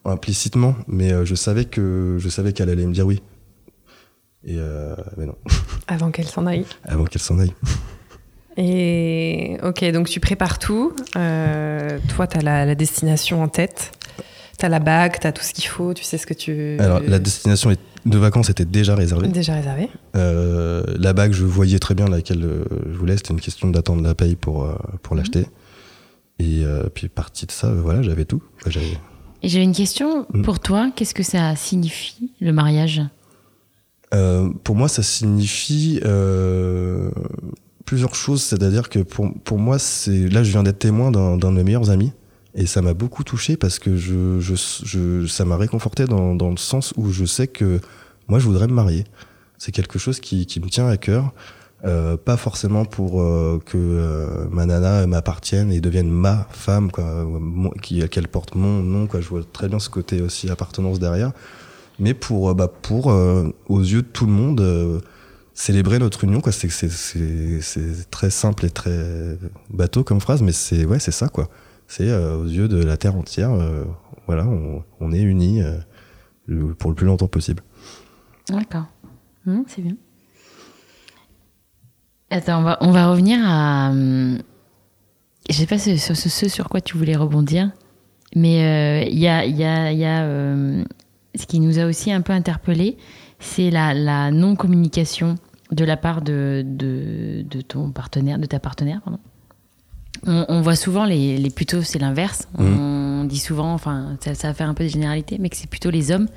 [0.05, 3.23] implicitement, mais euh, je savais que je savais qu'elle allait me dire oui.
[4.45, 5.35] Et euh, mais non,
[5.89, 6.65] Avant qu'elle s'en aille.
[6.85, 7.53] avant qu'elle s'en aille.
[8.57, 10.93] Et ok, donc tu prépares tout.
[11.15, 13.93] Toi, tu as la, la destination en tête.
[14.59, 16.77] Tu as la bague, tu as tout ce qu'il faut, tu sais ce que tu.
[16.79, 19.29] Alors, la destination est- de vacances était déjà réservée.
[19.29, 19.89] Déjà réservé.
[20.17, 23.17] Euh, la bague, je voyais très bien laquelle euh, je voulais.
[23.17, 25.47] C'était une question d'attendre la paye pour, euh, pour l'acheter.
[26.39, 28.43] Et euh, puis, partie de ça, voilà, j'avais tout.
[28.67, 30.43] Et j'avais une question Mm.
[30.43, 30.91] pour toi.
[30.97, 33.03] Qu'est-ce que ça signifie, le mariage?
[34.15, 37.11] Euh, pour moi, ça signifie euh,
[37.85, 38.43] plusieurs choses.
[38.43, 41.65] C'est-à-dire que pour, pour moi, c'est là, je viens d'être témoin d'un d'un de mes
[41.65, 42.13] meilleurs amis.
[42.55, 46.51] Et ça m'a beaucoup touché parce que je, je, je- ça m'a réconforté dans, dans
[46.51, 47.81] le sens où je sais que
[48.29, 49.05] moi, je voudrais me marier.
[49.59, 51.33] C'est quelque chose qui, qui me tient à cœur.
[51.85, 56.91] Euh, pas forcément pour euh, que euh, ma nana m'appartienne et devienne ma femme,
[58.11, 59.07] qu'elle porte mon nom.
[59.07, 59.21] Quoi.
[59.21, 61.33] Je vois très bien ce côté aussi appartenance derrière.
[61.99, 65.01] Mais pour, euh, bah, pour euh, aux yeux de tout le monde, euh,
[65.55, 66.43] célébrer notre union.
[66.51, 69.39] C'est, très simple et très
[69.71, 71.29] bateau comme phrase, mais c'est, ouais, ça.
[71.29, 71.49] quoi.
[71.91, 73.85] C'est euh, aux yeux de la terre entière, euh,
[74.29, 74.47] voilà,
[75.01, 77.65] on, est unis euh, pour le plus longtemps possible.
[78.49, 78.85] D'accord.
[79.45, 79.97] Hum, c'est bien.
[82.31, 83.91] Attends, on va, revenir à.
[83.91, 84.39] hum,
[85.49, 87.73] Je sais pas ce, sur quoi tu voulais rebondir,
[88.37, 89.43] mais il y a,
[91.35, 92.99] ce qui nous a aussi un peu interpellé,
[93.41, 95.35] c'est la, non-communication
[95.73, 99.19] de la part de, de, de ton partenaire, de ta partenaire, pardon.
[100.27, 102.49] On, on voit souvent les, les plutôt c'est l'inverse.
[102.59, 105.69] On dit souvent, enfin ça, ça va faire un peu de généralité, mais que c'est
[105.69, 106.29] plutôt les hommes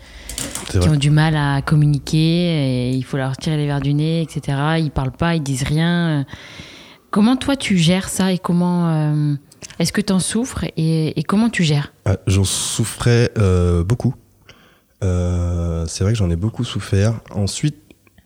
[0.69, 0.89] qui vrai.
[0.89, 4.57] ont du mal à communiquer, et il faut leur tirer les verres du nez, etc.
[4.79, 6.25] Ils parlent pas, ils disent rien.
[7.11, 9.35] Comment toi tu gères ça et comment euh,
[9.79, 11.93] est-ce que tu en souffres et, et comment tu gères?
[12.05, 14.15] Ah, J'en souffrais euh, beaucoup.
[15.03, 17.19] Euh, c'est vrai que j'en ai beaucoup souffert.
[17.31, 17.75] Ensuite,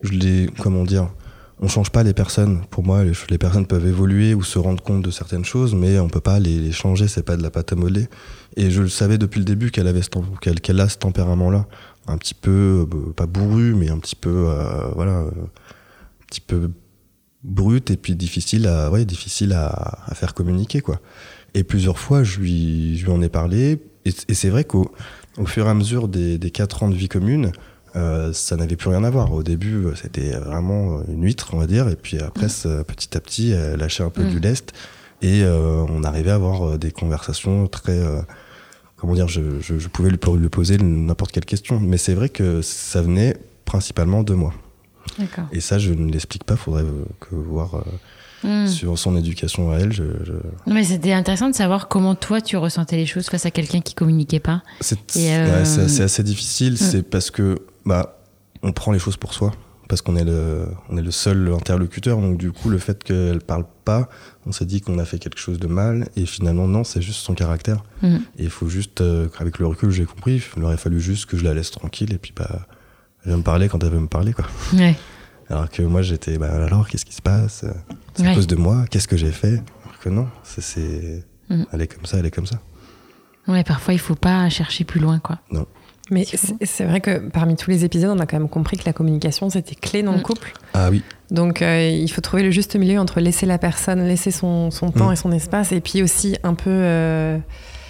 [0.03, 1.09] je l'ai, comment dire,
[1.59, 2.61] on change pas les personnes.
[2.69, 6.07] Pour moi, les, personnes peuvent évoluer ou se rendre compte de certaines choses, mais on
[6.07, 7.07] peut pas les, les changer.
[7.07, 8.07] C'est pas de la pâte à modeler.
[8.55, 10.01] Et je le savais depuis le début qu'elle avait
[10.41, 11.67] qu'elle, a ce tempérament-là,
[12.07, 16.41] un petit peu euh, pas bourru, mais un petit peu, euh, voilà, euh, un petit
[16.41, 16.69] peu
[17.43, 20.99] brut et puis difficile à, ouais, difficile à, faire communiquer, quoi.
[21.55, 23.81] Et plusieurs fois, je lui, je lui en ai parlé.
[24.05, 24.91] Et, c'est vrai qu'au
[25.37, 27.51] au fur et à mesure des, des quatre ans de vie commune,
[27.97, 29.33] euh, ça n'avait plus rien à voir.
[29.33, 31.89] Au début, euh, c'était vraiment une huître, on va dire.
[31.89, 34.29] Et puis après, ça, petit à petit, elle lâchait un peu Mm.
[34.29, 34.73] du lest.
[35.21, 37.97] Et euh, on arrivait à avoir euh, des conversations très...
[37.99, 38.21] euh,
[38.97, 41.79] comment dire Je, je, je pouvais lui, lui poser n'importe quelle question.
[41.79, 44.53] Mais c'est vrai que ça venait principalement de moi.
[45.51, 46.55] Et ça, je ne l'explique pas.
[46.55, 47.81] faudrait euh, que voir euh,
[48.43, 48.67] Hmm.
[48.67, 49.91] sur son éducation à elle.
[49.91, 50.33] Je, je-
[50.67, 53.81] Non, mais c'était intéressant de savoir comment toi tu ressentais les choses face à quelqu'un
[53.81, 54.61] qui communiquait pas.
[54.79, 57.57] C'est euh, assez difficile, c'est parce que
[57.87, 58.15] bah,
[58.63, 59.51] on prend les choses pour soi,
[59.89, 63.39] parce qu'on est le, on est le seul interlocuteur, donc du coup le fait qu'elle
[63.39, 64.09] parle pas,
[64.45, 67.19] on s'est dit qu'on a fait quelque chose de mal, et finalement non, c'est juste
[67.21, 67.83] son caractère.
[68.01, 68.21] Mhm.
[68.37, 71.37] Et il faut juste, euh, avec le recul, j'ai compris, il aurait fallu juste que
[71.37, 72.65] je la laisse tranquille, et puis bah,
[73.23, 74.45] elle va me parler quand elle veut me parler, quoi.
[74.73, 74.95] Ouais.
[75.49, 77.63] Alors que moi j'étais, bah alors qu'est-ce qui se passe?
[78.15, 78.35] C'est à Ouais.
[78.35, 79.53] cause de moi, qu'est-ce que j'ai fait?
[79.85, 81.23] Alors que non, c'est.
[81.49, 81.65] Mhm.
[81.71, 82.59] elle est comme ça, elle est comme ça.
[83.47, 85.39] Ouais, parfois il faut pas chercher plus loin, quoi.
[86.09, 86.25] Mais
[86.63, 89.49] C'est vrai que parmi tous les épisodes, on a quand même compris que la communication,
[89.49, 90.21] c'était clé dans le Mm.
[90.23, 90.53] couple.
[90.73, 94.31] Ah oui, Donc, euh, il faut trouver le juste milieu entre laisser la personne, laisser
[94.31, 95.13] son, son temps Mm.
[95.13, 97.37] et son espace, et puis aussi un peu, euh,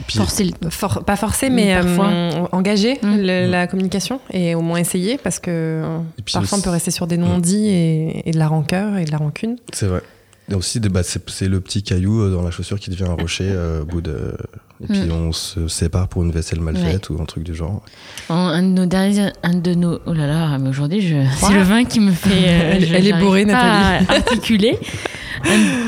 [0.08, 2.08] puis- Forcer le- for- pas forcer, mais parfois.
[2.08, 3.18] euh, engager Mm.
[3.18, 5.84] le- la communication, et au moins essayer, parce que
[6.26, 9.12] puis parfois on peut rester sur des non-dits et, et de la rancœur et de
[9.12, 9.58] la rancune.
[9.72, 10.02] C'est vrai.
[10.50, 13.50] Et aussi, bah, c'est le petit caillou euh, dans la chaussure qui devient un rocher
[13.50, 14.34] euh, au bout de.
[14.82, 15.12] Et puis Mm.
[15.12, 16.92] on se sépare pour une vaisselle mal Ouais.
[16.92, 17.82] faite ou un truc du genre.
[18.30, 21.54] En- Un de nos derniers, un de nos, oh là là, mais aujourd'hui je, c'est
[21.54, 22.30] le vin qui me fait.
[22.30, 24.06] euh, Elle- je- elle est bourrée, Nathalie.
[24.08, 24.78] à articuler.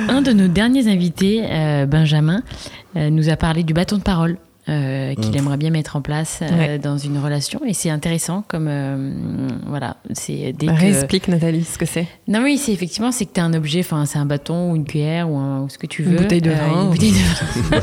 [0.10, 2.41] Un, un de nos derniers invités, euh, Benjamin,
[2.95, 4.38] euh, nous a parlé du bâton de parole.
[4.69, 5.38] Euh, qu'il Mm.
[5.38, 6.79] aimerait bien mettre en place euh, Ouais.
[6.79, 9.12] dans une relation et c'est intéressant comme euh,
[9.67, 12.08] voilà c'est dès que Réexplique, Nathalie, ce que c'est.
[12.27, 14.75] non oui c'est effectivement c'est que tu as un objet enfin c'est un bâton ou
[14.75, 16.84] une cuillère ou, un- ou ce que tu Une veux bouteille de euh, vin.
[16.84, 17.17] une bouteille de
[17.75, 17.82] vin.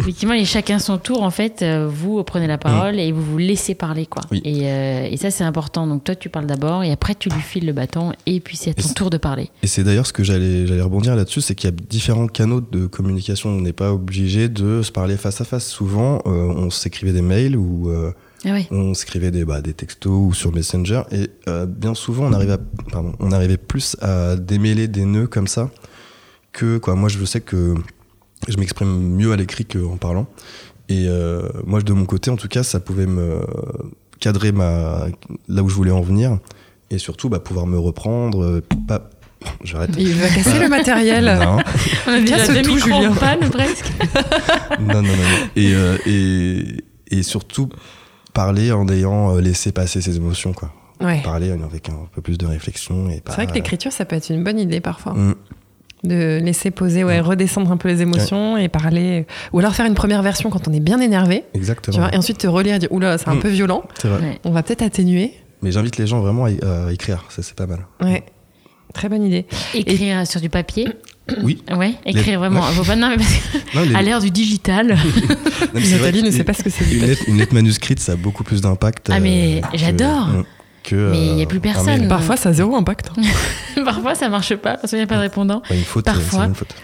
[0.00, 3.74] effectivement et chacun son tour en fait vous prenez la parole et vous vous laissez
[3.74, 4.40] parler quoi Oui.
[4.44, 7.40] et, euh, et ça c'est important donc toi tu parles d'abord et après tu lui
[7.40, 10.12] files le bâton et puis c'est à ton tour de parler Et c'est d'ailleurs ce
[10.12, 13.50] que j'allais rebondir là-dessus, c'est qu'il y a différents canaux de communication.
[13.50, 15.66] On n'est pas obligé de se parler face à face.
[15.66, 18.12] Souvent, euh, on s'écrivait des mails ou euh,
[18.44, 21.02] ah on s'écrivait des, bah, des textos ou sur Messenger.
[21.12, 22.60] Et euh, bien souvent, on arrivait, à-
[22.90, 25.70] pardon, on arrivait plus à démêler des nœuds comme ça
[26.52, 26.94] que quoi.
[26.94, 27.74] Moi, je sais que
[28.48, 30.26] je m'exprime mieux à l'écrit qu'en parlant.
[30.88, 31.06] Et
[31.64, 33.46] moi, de mon côté, en tout cas, ça pouvait me
[34.18, 35.06] cadrer ma,
[35.46, 36.38] là où je voulais en venir.
[36.90, 38.60] Et surtout, bah, pouvoir me reprendre.
[38.88, 39.08] Pas...
[39.64, 39.90] J'arrête.
[39.98, 41.24] Il va casser le matériel.
[41.42, 41.58] Non,
[42.06, 43.14] on a déjà Casse deux tout, micros en Julien.
[43.14, 43.90] panne presque
[44.80, 45.08] non, non, non.
[45.08, 45.48] non.
[45.56, 46.84] Et, euh, et,
[47.18, 47.68] et surtout,
[48.34, 50.72] parler en ayant euh, laissé passer ses émotions, quoi.
[51.00, 51.20] Ouais.
[51.22, 53.08] Parler avec un peu plus de réflexion.
[53.08, 55.14] C'est vrai que l'écriture, ça peut être une bonne idée parfois.
[55.14, 55.34] Mm.
[56.04, 59.26] De laisser poser, ouais, redescendre un peu les émotions et parler.
[59.52, 61.94] Ou alors faire une première version quand on est bien énervé, Exactement.
[61.94, 63.40] tu vois, et ensuite te relire et dire Oula, c'est un Mm.
[63.40, 64.20] peu violent, C'est vrai.
[64.20, 64.40] Ouais.
[64.44, 65.32] on va peut-être atténuer.
[65.62, 66.48] Mais j'invite les gens vraiment à,
[66.86, 67.86] à écrire, ça c'est pas mal.
[68.02, 68.22] Ouais.
[68.94, 69.46] Très bonne idée.
[69.74, 70.88] écrire sur du papier
[71.42, 71.62] Oui.
[71.70, 72.96] ouais écrire Les- vraiment ouais.
[72.96, 74.88] Non, mais que Non, les- à l'ère du digital
[75.74, 76.84] non, Nathalie ne sait pas ce que c'est.
[76.92, 79.10] Une lettre, une lettre manuscrite, ça a beaucoup plus d'impact.
[79.12, 80.26] Ah, mais que- j'adore.
[80.28, 80.44] mm,
[80.82, 82.00] Que, Mais il y a euh, plus personne.
[82.00, 82.08] mail.
[82.08, 83.10] Parfois, ça a zéro impact.
[83.16, 83.22] hein.
[83.84, 86.40] parfois ça marche pas parce qu'il n'y a pas de répondant Ouais, une faute, Parfois.
[86.44, 86.74] c'est une faute.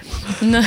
[0.43, 0.61] Non,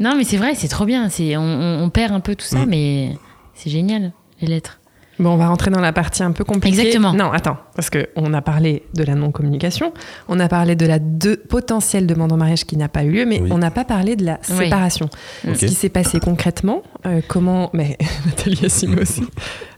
[0.00, 1.08] non mais c'est vrai, c'est trop bien.
[1.08, 2.68] C'est, on, on- on perd un peu tout ça, Mm.
[2.68, 3.16] mais
[3.54, 4.78] c'est génial, les lettres.
[5.18, 6.78] Bon, on va rentrer dans la partie un peu compliquée.
[6.80, 7.12] Exactement.
[7.14, 9.92] Non, attends, parce qu'on a parlé de la non-communication,
[10.28, 13.24] on a parlé de la de- potentielle demande en mariage qui n'a pas eu lieu,
[13.26, 13.48] mais Oui.
[13.50, 14.64] on n'a pas parlé de la Oui.
[14.64, 15.08] séparation.
[15.44, 17.70] Ce qui s'est passé concrètement, euh, comment.
[17.72, 19.22] Mais Nathalie Assimo aussi,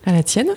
[0.08, 0.48] à la tienne.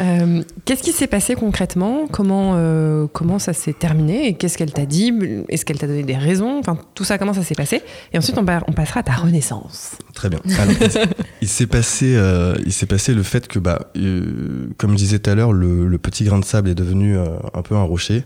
[0.00, 2.08] Euh, qu'est-ce qui s'est passé concrètement?
[2.10, 4.26] Comment, euh, comment ça s'est terminé?
[4.26, 5.12] Et qu'est-ce qu'elle t'a dit?
[5.48, 6.58] Est-ce qu'elle t'a donné des raisons?
[6.58, 7.80] Enfin, tout ça, comment ça s'est passé?
[8.12, 9.92] Et ensuite, on, passera à ta renaissance.
[10.12, 10.40] Très bien.
[10.58, 10.74] Alors,
[11.40, 15.20] il s'est passé, euh, il s'est passé le fait que, bah, euh, comme je disais
[15.20, 17.84] tout à l'heure, le, le petit grain de sable est devenu euh, un peu un
[17.84, 18.24] rocher.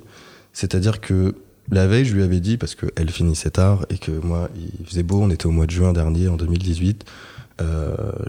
[0.54, 1.34] C'est-à-dire que
[1.70, 4.48] la veille, je lui avais dit, parce qu'elle finissait tard et que moi,
[4.80, 7.37] il faisait beau, on était au mois de juin dernier, en 2018, euh,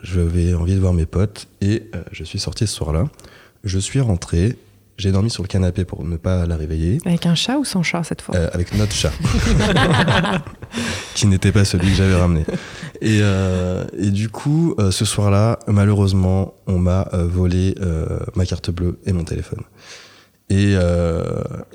[0.03, 3.05] j'avais envie de voir mes potes et euh, je suis sorti ce soir-là.
[3.63, 4.57] Je suis rentré,
[4.97, 6.99] j'ai dormi sur le canapé pour ne pas la réveiller.
[7.05, 8.35] Avec un chat ou sans chat cette fois?
[8.35, 9.11] Euh, avec notre chat,
[11.15, 12.45] qui n'était pas celui que j'avais ramené.
[13.01, 18.45] Et, euh, et du coup, euh, ce soir-là, malheureusement, on m'a euh, volé euh, ma
[18.45, 19.61] carte bleue et mon téléphone.
[20.51, 21.21] Et, euh,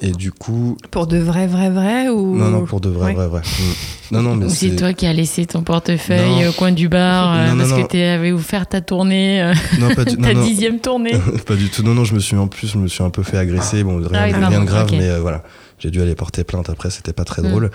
[0.02, 2.36] et du coup, Pour de vrai, vrai, vrai ou...
[2.36, 3.14] non, non, pour de vrai, Ouais.
[3.14, 3.40] vrai, vrai.
[3.40, 4.14] Mm.
[4.16, 6.48] Non, non, mais Ou c'est toi qui as laissé ton portefeuille Non.
[6.48, 7.82] au coin du bar euh, Non, parce non.
[7.84, 10.42] que tu avais offert ta tournée, euh, Non, pas du, ta non.
[10.44, 11.12] dixième tournée.
[11.46, 11.84] pas du tout.
[11.84, 13.84] Non, non, je me suis en plus, je me suis un peu fait agresser.
[13.84, 15.44] Bon, rien, Ah oui, rien pardon, de grave, mais euh, voilà.
[15.78, 17.48] J'ai dû aller porter plainte après, c'était pas très Mm.
[17.50, 17.70] drôle.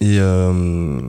[0.00, 1.00] Et, euh,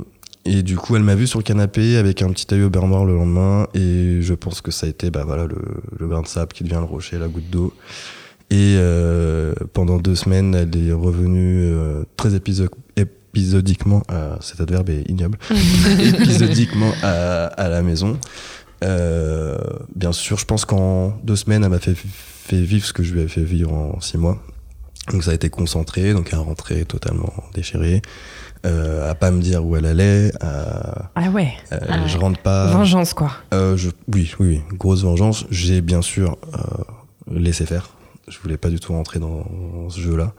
[0.43, 2.87] et du coup, elle m'a vu sur le canapé avec un petit œil au beurre
[2.87, 3.67] noir le lendemain.
[3.75, 5.55] Et je pense que ça a été bah, voilà, le,
[5.97, 7.73] le grain de sable qui devient le rocher, la goutte d'eau.
[8.51, 14.89] Et euh, pendant deux semaines, elle est revenue euh, très épiso- épisodiquement, euh, cet adverbe
[14.89, 15.37] est ignoble,
[15.99, 18.19] épisodiquement à, à la maison.
[18.83, 19.57] Euh,
[19.95, 23.13] bien sûr, je pense qu'en deux semaines, elle m'a fait, fait vivre ce que je
[23.13, 24.37] lui avais fait vivre en six mois.
[25.11, 28.01] Donc ça a été concentré, donc à rentrer totalement déchirée,
[28.65, 32.39] euh, à pas me dire où elle allait, à, Ah ouais, euh, Ah je rentre
[32.41, 32.67] pas.
[32.67, 33.31] vengeance quoi.
[33.53, 35.45] Euh, je, oui, oui, oui, grosse vengeance.
[35.49, 36.59] J'ai bien sûr euh,
[37.39, 37.89] laissé faire.
[38.31, 39.43] Je voulais pas du tout rentrer dans,
[39.89, 40.33] ce jeu-là.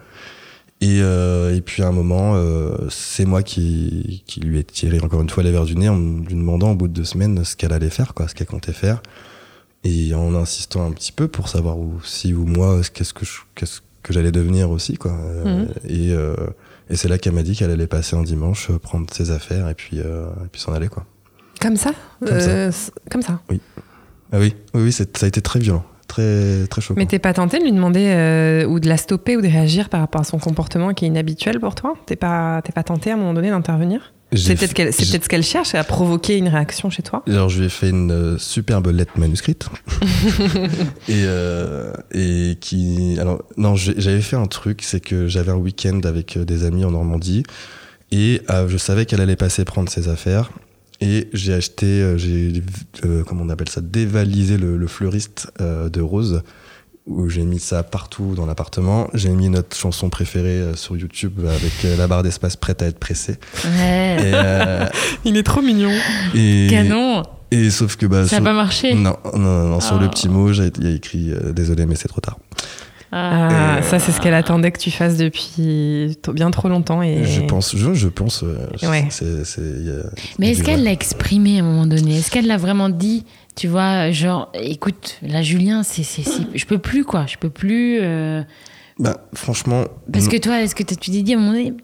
[0.80, 4.98] Et, euh, et puis à un moment, euh, c'est moi qui, qui lui ai tiré
[5.00, 7.44] encore une fois les verres du nez en lui demandant au bout de deux semaines
[7.44, 9.00] ce qu'elle allait faire, quoi, ce qu'elle comptait faire.
[9.84, 13.24] Et en insistant un petit peu pour savoir où, si ou moi, qu'est-ce que
[13.54, 15.12] qu'est-ce que j'allais devenir aussi, quoi.
[15.12, 15.68] Euh, Mhm.
[15.88, 16.34] Et, euh,
[16.90, 19.74] et c'est là qu'elle m'a dit qu'elle allait passer un dimanche, prendre ses affaires et
[19.74, 21.06] puis, et puis s'en aller, quoi.
[21.60, 22.70] Comme ça Comme ça.
[23.10, 23.40] Comme ça.
[24.34, 26.98] Ah oui, oui, oui, ça a été très violent, très, très choquant.
[26.98, 29.88] Mais t'es pas tenté de lui demander euh, ou de la stopper ou de réagir
[29.88, 31.94] par rapport à son comportement qui est inhabituel pour toi?
[32.06, 34.12] T'es pas, t'es pas tenté à un moment donné d'intervenir?
[34.34, 37.22] C'est peut-être fait- ce qu'elle cherche, à provoquer une réaction chez toi?
[37.26, 39.68] Alors je lui ai fait une euh, superbe lettre manuscrite.
[41.08, 46.00] Et euh, et qui alors non j'avais fait un truc c'est que j'avais un week-end
[46.04, 47.42] avec des amis en Normandie
[48.10, 50.50] et je savais qu'elle allait passer prendre ses affaires
[51.02, 52.62] et j'ai acheté euh, j'ai
[53.04, 56.42] euh, comment on appelle ça dévalisé le, le fleuriste euh, de Rose
[57.06, 61.40] où j'ai mis ça partout dans l'appartement j'ai mis notre chanson préférée euh, sur YouTube
[61.40, 64.16] avec euh, la barre d'espace prête à être pressée Ouais.
[64.20, 64.86] et, euh,
[65.24, 65.90] Il est trop mignon.
[66.34, 67.24] et, Canon.
[67.50, 68.94] et sauf que bah Ça sur- n'a pas marché.
[68.94, 70.02] non, non, non, non, sur Ah.
[70.02, 72.38] le petit mot, il y a écrit euh, Désolé, mais c'est trop tard.
[73.14, 77.02] Ah, Euh, ça, c'est ce qu'elle attendait que tu fasses depuis bien trop longtemps.
[77.02, 77.24] Et...
[77.24, 78.42] Je pense, je, je pense.
[78.42, 79.06] euh, Ouais.
[79.08, 82.16] a- Mais est-ce qu'elle l'a exprimé à un moment donné?
[82.18, 83.24] Est-ce qu'elle l'a vraiment dit?
[83.54, 86.02] Tu vois, genre, écoute, là, Julien, c'est,
[86.54, 87.26] je peux plus, quoi.
[87.26, 87.98] Je peux plus.
[88.00, 88.42] euh,
[88.98, 89.84] Bah, franchement.
[90.10, 91.74] Parce que toi, est-ce que t'as- tu t'es dit à un moment donné,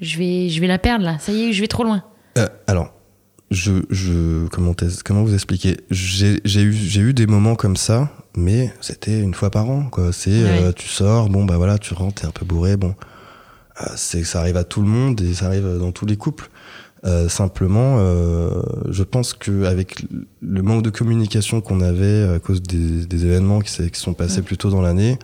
[0.00, 1.16] je vais, je vais la perdre là.
[1.20, 2.02] Ça y est, je vais trop loin.
[2.38, 2.92] Euh, alors,
[3.50, 5.76] je, je, comment, comment vous expliquer?
[5.90, 9.84] J'ai j'ai eu, j'ai eu des moments comme ça, mais c'était une fois par an.
[9.90, 10.12] Quoi.
[10.12, 12.94] C'est, euh, tu sors, bon, bah voilà, tu rentres, t'es un peu bourré, bon.
[13.80, 16.48] Euh, c'est, ça arrive à tout le monde et ça arrive dans tous les couples.
[17.04, 17.98] Euh, simplement,
[18.88, 20.04] je pense qu'avec
[20.40, 24.56] le manque de communication qu'on avait à cause des, des événements qui, sont passés plus
[24.56, 25.18] tôt dans l'année,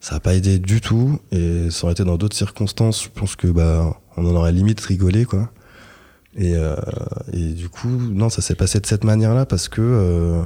[0.00, 1.18] ça n'a pas aidé du tout.
[1.32, 4.80] Et ça aurait été dans d'autres circonstances, je pense que bah on en aurait limite
[4.80, 5.50] rigolé, quoi.
[6.36, 6.54] Et,
[7.32, 10.44] et du coup, non, ça s'est passé de cette manière-là parce que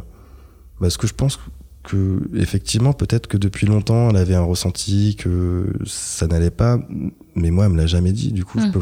[0.80, 1.38] parce que je pense
[1.86, 6.78] que effectivement, peut-être que depuis longtemps, elle avait un ressenti que ça n'allait pas,
[7.34, 8.32] mais moi, elle me l'a jamais dit.
[8.32, 8.72] Du coup, je Mm.
[8.72, 8.80] peux,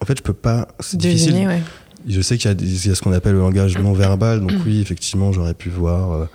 [0.00, 0.68] en fait, je peux pas.
[0.80, 1.34] C'est difficile.
[1.46, 1.62] Ouais.
[2.08, 4.80] Je sais qu'il y a, y ce qu'on appelle le langage non verbal, donc oui,
[4.80, 6.12] effectivement, j'aurais pu voir.
[6.12, 6.26] euh,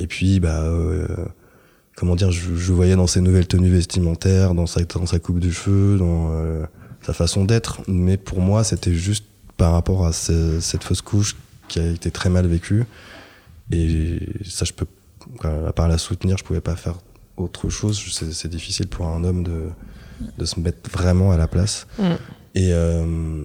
[0.00, 1.06] et puis, bah, euh,
[1.96, 5.38] comment dire, je, je voyais dans ses nouvelles tenues vestimentaires, dans sa, dans sa coupe
[5.40, 6.64] de cheveux, dans euh,
[7.02, 7.80] sa façon d'être.
[7.86, 9.24] Mais pour moi, c'était juste
[9.56, 11.36] par rapport à ce- cette fausse couche
[11.68, 12.84] qui a été très mal vécue.
[13.72, 14.86] Et ça, je peux,
[15.42, 16.94] à part la soutenir, je pouvais pas faire
[17.36, 18.02] autre chose.
[18.32, 19.68] C'est difficile pour un homme de,
[20.38, 21.86] de se mettre vraiment à la place.
[21.98, 22.02] Mm.
[22.56, 23.42] Et, euh,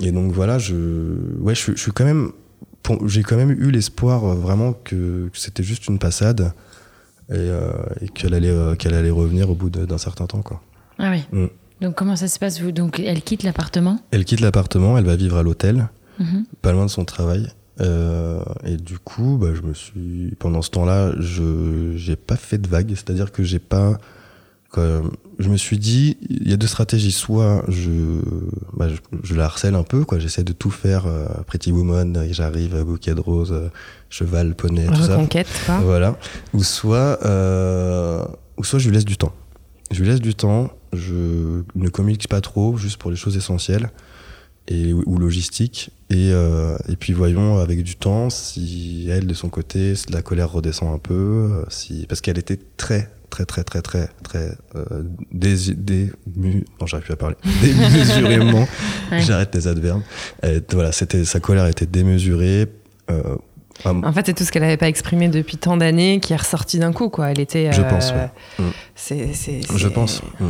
[0.00, 0.74] et donc voilà, je,
[1.40, 2.32] ouais, je, suis- je suis quand même
[3.06, 6.52] j'ai quand même eu l'espoir euh, vraiment que, que c'était juste une passade
[7.30, 10.40] et, euh, et qu'elle allait, euh, qu'elle allait revenir au bout d'un certain temps.
[10.42, 10.62] Quoi.
[10.98, 11.24] Ah oui.
[11.32, 11.46] Mm.
[11.80, 12.70] Donc comment ça se passe vous?
[12.70, 13.98] Donc elle quitte l'appartement?
[14.12, 15.88] Elle quitte l'appartement, elle va vivre à l'hôtel,
[16.20, 16.44] Mhm.
[16.62, 17.48] pas loin de son travail.
[17.80, 22.58] Euh, et du coup, bah, je me suis, pendant ce temps-là, je j'ai pas fait
[22.58, 23.98] de vagues, c'est-à-dire que j'ai pas,
[25.38, 27.12] je me suis dit, il y a deux stratégies.
[27.12, 28.20] Soit je,
[28.74, 32.16] bah, je, je la harcèle un peu, quoi, j'essaie de tout faire, euh, Pretty Woman,
[32.16, 33.68] euh, j'arrive, bouquet de roses, euh,
[34.10, 35.16] cheval, poney, tout ça.
[35.66, 35.78] Quoi.
[35.82, 36.18] Voilà.
[36.54, 37.18] Ou soit,
[38.56, 39.32] ou soit je lui laisse du temps.
[39.90, 43.90] Je lui laisse du temps, je ne communique pas trop, juste pour les choses essentielles
[44.68, 45.90] et, ou logistiques.
[46.10, 50.50] Et, euh, et puis voyons avec du temps si elle, de son côté, la colère
[50.52, 55.02] redescend un peu, euh, si, parce qu'elle était très, très, très, très, très, très euh,
[55.32, 58.68] dés, dému- non, j'arrive plus à parler, démesurément,
[59.10, 59.20] Ouais.
[59.20, 60.02] j'arrête les adverbes.
[60.42, 62.66] Elle- voilà, c'était, sa colère était démesurée.
[63.10, 63.36] Euh,
[63.84, 66.78] En fait, c'est tout ce qu'elle n'avait pas exprimé depuis tant d'années qui est ressorti
[66.78, 67.30] d'un coup, quoi.
[67.30, 67.72] Elle était.
[67.72, 68.30] Je euh, pense, ouais.
[68.58, 68.70] Mm.
[68.94, 70.22] C'est, c'est- je pense.
[70.40, 70.46] Mm.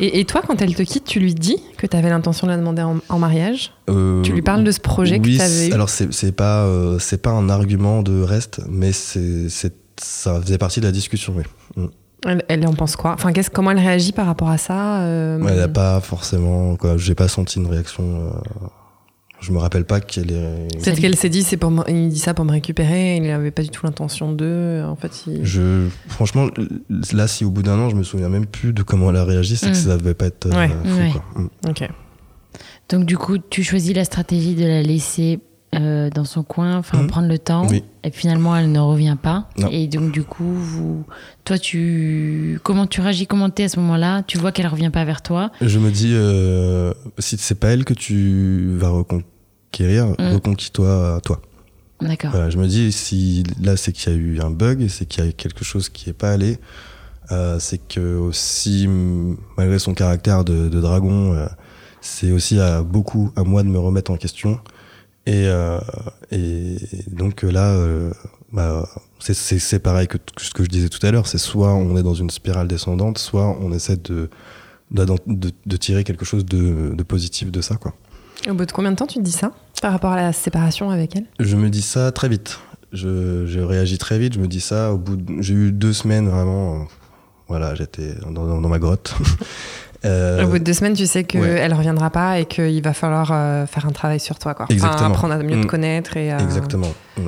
[0.00, 2.52] Et, et toi, quand elle te quitte, tu lui dis que tu avais l'intention de
[2.52, 3.72] la demander en, en mariage?
[3.90, 5.72] Euh, Tu lui parles de ce projet que tu avais eu?
[5.72, 9.48] Alors c'est pas euh, c'est pas un argument de reste, mais c'est
[10.00, 11.34] ça faisait partie de la discussion.
[11.36, 11.44] Oui.
[11.76, 11.86] Mm.
[12.26, 13.12] elle, elle en pense quoi?
[13.12, 16.96] Enfin, qu'est-ce, comment elle réagit par rapport à ça euh, Elle a pas forcément quoi.
[16.96, 18.32] J'ai pas senti une réaction.
[19.42, 20.68] Euh, je me rappelle pas qu'elle est.
[20.82, 23.16] Peut-être qu'elle s'est dit, c'est pour me- il dit ça pour me récupérer.
[23.16, 24.82] Il n'avait pas du tout l'intention de.
[24.86, 26.48] En fait, il- Je franchement
[27.12, 29.24] là si au bout d'un an je me souviens même plus de comment elle a
[29.24, 29.72] réagi, c'est Mm.
[29.72, 30.68] que ça devait pas être euh, Ouais.
[30.68, 31.10] fou, Ouais.
[31.12, 31.24] quoi.
[31.42, 31.48] Mm.
[31.70, 31.88] Ok.
[32.88, 35.40] Donc du coup, tu choisis la stratégie de la laisser
[35.74, 37.06] euh, dans son coin, enfin Mhm.
[37.06, 37.66] prendre le temps.
[37.66, 37.82] Oui.
[38.04, 39.48] Et finalement, elle ne revient pas.
[39.56, 39.68] Non.
[39.72, 41.06] Et donc du coup, vous,
[41.46, 44.22] toi, tu, comment tu réagis, comment t'es à ce moment-là?
[44.26, 45.50] Tu vois qu'elle revient pas vers toi?
[45.62, 48.90] Je me dis euh, si c'est pas elle que tu vas
[49.72, 50.34] reconquérir, Mm.
[50.34, 51.40] reconquis-toi toi.
[52.00, 52.32] D'accord.
[52.32, 55.24] Voilà, je me dis, si là c'est qu'il y a eu un bug, c'est qu'il
[55.24, 56.58] y a quelque chose qui est pas allé,
[57.30, 58.88] euh, c'est que aussi,
[59.56, 61.46] malgré son caractère de, de dragon, euh,
[62.00, 64.58] c'est aussi à beaucoup à moi de me remettre en question.
[65.26, 65.78] Et, euh,
[66.32, 66.76] et
[67.12, 68.10] donc là, euh,
[68.52, 68.88] bah,
[69.20, 72.14] c'est- pareil que ce que je disais tout à l'heure, c'est soit on est dans
[72.14, 74.28] une spirale descendante, soit on essaie de,
[74.90, 77.76] de, de- de tirer quelque chose de, de positif de ça.
[77.76, 77.94] Quoi.
[78.48, 80.90] Au bout de combien de temps tu te dis ça par rapport à la séparation
[80.90, 81.24] avec elle?
[81.40, 82.58] Je me dis ça très vite.
[82.92, 84.34] Je, je réagis très vite.
[84.34, 85.16] Je me dis ça au bout.
[85.16, 86.74] de- J'ai eu deux semaines vraiment.
[86.74, 86.84] euh,
[87.48, 89.14] Voilà, j'étais dans, dans- dans ma grotte.
[90.04, 91.48] Euh, Au bout de deux semaines, tu sais qu'elle ouais.
[91.60, 94.52] elle reviendra pas et qu'il va falloir euh, faire un travail sur toi.
[94.52, 94.64] Quoi.
[94.64, 95.10] Enfin, Exactement.
[95.10, 95.66] apprendre à mieux te Mm.
[95.66, 96.88] connaître et euh, Exactement.
[97.16, 97.26] Mm.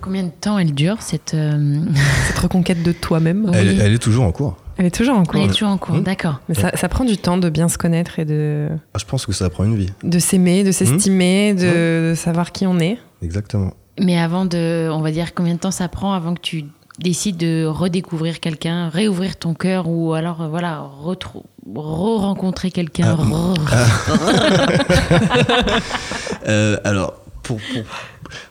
[0.00, 1.80] Combien de temps elle dure cette euh,
[2.28, 3.46] cette reconquête de toi-même?
[3.52, 3.56] Oui.
[3.80, 4.56] Elle est toujours en cours.
[4.78, 5.40] Elle est toujours en cours.
[5.40, 6.02] Elle est toujours en cours, Mhm.
[6.02, 6.40] d'accord.
[6.48, 9.24] Mais ça, ça prend du temps de bien se connaître et de, Ah, je pense
[9.26, 9.90] que ça prend une vie.
[10.02, 11.56] de s'aimer, de s'estimer, Mmh.
[11.56, 12.98] de, de savoir qui on est.
[13.22, 13.72] Exactement.
[13.98, 16.64] Mais avant de, on va dire combien de temps ça prend avant que tu
[16.98, 23.16] décides de redécouvrir quelqu'un, réouvrir ton cœur ou alors euh, voilà retrou- re-rencontrer quelqu'un.
[23.18, 23.22] Ah.
[23.22, 23.56] re-
[26.48, 27.82] Euh, alors, pour, pour,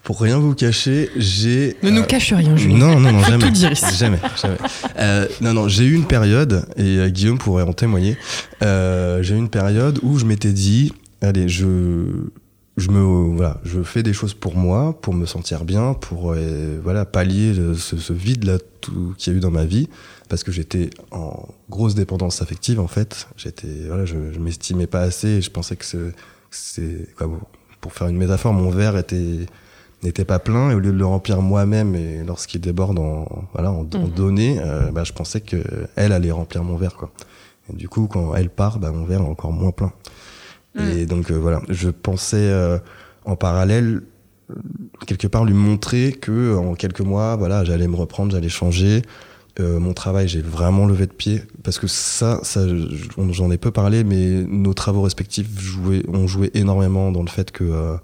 [0.03, 1.75] pour rien vous cacher, j'ai.
[1.83, 2.75] Ne nous euh, cache rien, Julie.
[2.75, 3.53] Non, non, non, jamais.
[3.53, 4.57] Jamais, jamais.
[4.97, 8.17] Euh, non, non, j'ai eu une période, et euh, Guillaume pourrait en témoigner,
[8.61, 12.05] euh, j'ai eu une période où je m'étais dit, allez, je,
[12.77, 16.35] je me, voilà, je fais des choses pour moi, pour me sentir bien, pour,
[16.83, 19.87] voilà, pallier ce, ce vide-là tout- qu'il y a eu dans ma vie,
[20.29, 23.27] parce que j'étais en grosse dépendance affective, en fait.
[23.37, 25.97] J'étais, voilà, je, je m'estimais pas assez, et je pensais que c'est,
[26.51, 27.39] c'est, quoi, bon,
[27.81, 29.45] pour faire une métaphore, mon verre était,
[30.05, 33.71] n'était pas plein et au lieu de le remplir moi-même et lorsqu'il déborde en voilà
[33.71, 34.09] en, en Mhm.
[34.09, 35.57] données euh, bah, je pensais que
[35.95, 37.11] elle allait remplir mon verre quoi.
[37.71, 39.91] Et du coup quand elle part bah, mon verre est encore moins plein.
[40.77, 41.61] Et donc euh, voilà.
[41.69, 42.77] Je pensais euh,
[43.23, 44.01] en parallèle
[44.51, 44.55] euh,
[45.07, 49.01] quelque part lui montrer que en quelques mois voilà j'allais me reprendre j'allais changer.
[49.61, 51.41] Euh, mon travail j'ai vraiment levé de pied.
[51.63, 52.61] Parce que ça ça
[53.31, 57.51] j'en ai peu parlé mais nos travaux respectifs jouaient ont joué énormément dans le fait
[57.51, 57.95] que euh,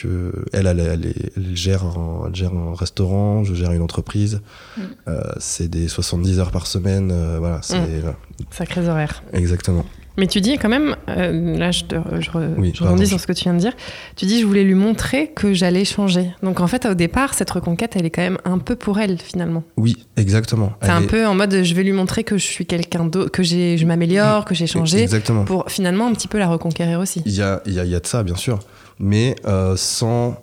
[0.00, 3.82] que elle, elle, elle, est- elle gère un, elle gère un restaurant, je gère une
[3.82, 4.40] entreprise.
[4.76, 4.80] Mm.
[5.08, 8.00] Euh, c'est des 70 heures par semaine, euh, voilà, c'est Mm.
[8.00, 8.16] voilà,
[8.50, 9.22] Sacrés horaires.
[9.32, 9.84] exactement.
[10.16, 13.20] Mais tu dis quand même, euh, là je, te- je, re- Oui, je rebondis sur
[13.20, 13.72] ce que tu viens de dire,
[14.16, 16.32] tu dis je voulais lui montrer que j'allais changer.
[16.42, 19.16] Donc en fait au départ, cette reconquête, elle est quand même un peu pour elle
[19.20, 19.62] finalement.
[19.76, 20.72] Oui, exactement.
[20.82, 23.30] C'est un est- peu en mode je vais lui montrer que je suis quelqu'un d'autre,
[23.30, 25.44] que je m'améliore, que j'ai changé, Exactement.
[25.44, 27.22] pour finalement un petit peu la reconquérir aussi.
[27.24, 28.58] Il y a, il y, a, il y a de ça, bien sûr,
[29.00, 30.42] mais euh, sans,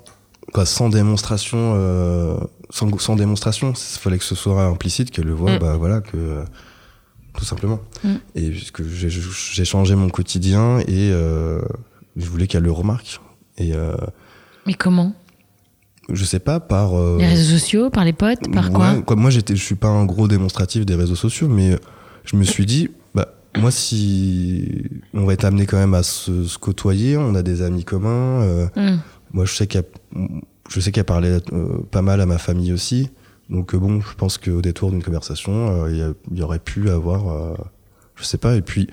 [0.53, 2.37] quoi, sans démonstration, euh,
[2.69, 5.59] sans, sans démonstration, il fallait que ce soit implicite, qu'elle le voit, Mm.
[5.59, 6.43] bah voilà, que
[7.37, 7.79] tout simplement.
[8.03, 8.13] Mm.
[8.35, 11.61] Et puisque j'ai j'ai changé mon quotidien et euh,
[12.15, 13.19] je voulais qu'elle le remarque.
[13.57, 13.95] Et, euh,
[14.65, 15.13] Mais comment?
[16.09, 16.93] Je sais pas, par.
[16.97, 18.91] euh, Les réseaux sociaux, par les potes, par quoi?
[18.93, 21.77] Ouais, quoi, Moi, j'étais, je suis pas un gros démonstratif des réseaux sociaux, mais
[22.25, 22.89] je me suis dit,
[23.57, 24.83] moi, si
[25.13, 28.41] on va être amené quand même à se, se côtoyer, on a des amis communs.
[28.41, 28.97] euh, Hmm.
[29.33, 29.85] moi, je sais qu'elle,
[30.69, 33.09] je sais qu'elle parlait euh, pas mal à ma famille aussi.
[33.49, 36.41] Donc euh, bon, je pense qu'au détour d'une conversation, euh, il y a- il y,
[36.41, 37.53] aurait pu avoir, euh,
[38.15, 38.55] je sais pas.
[38.55, 38.87] Et puis,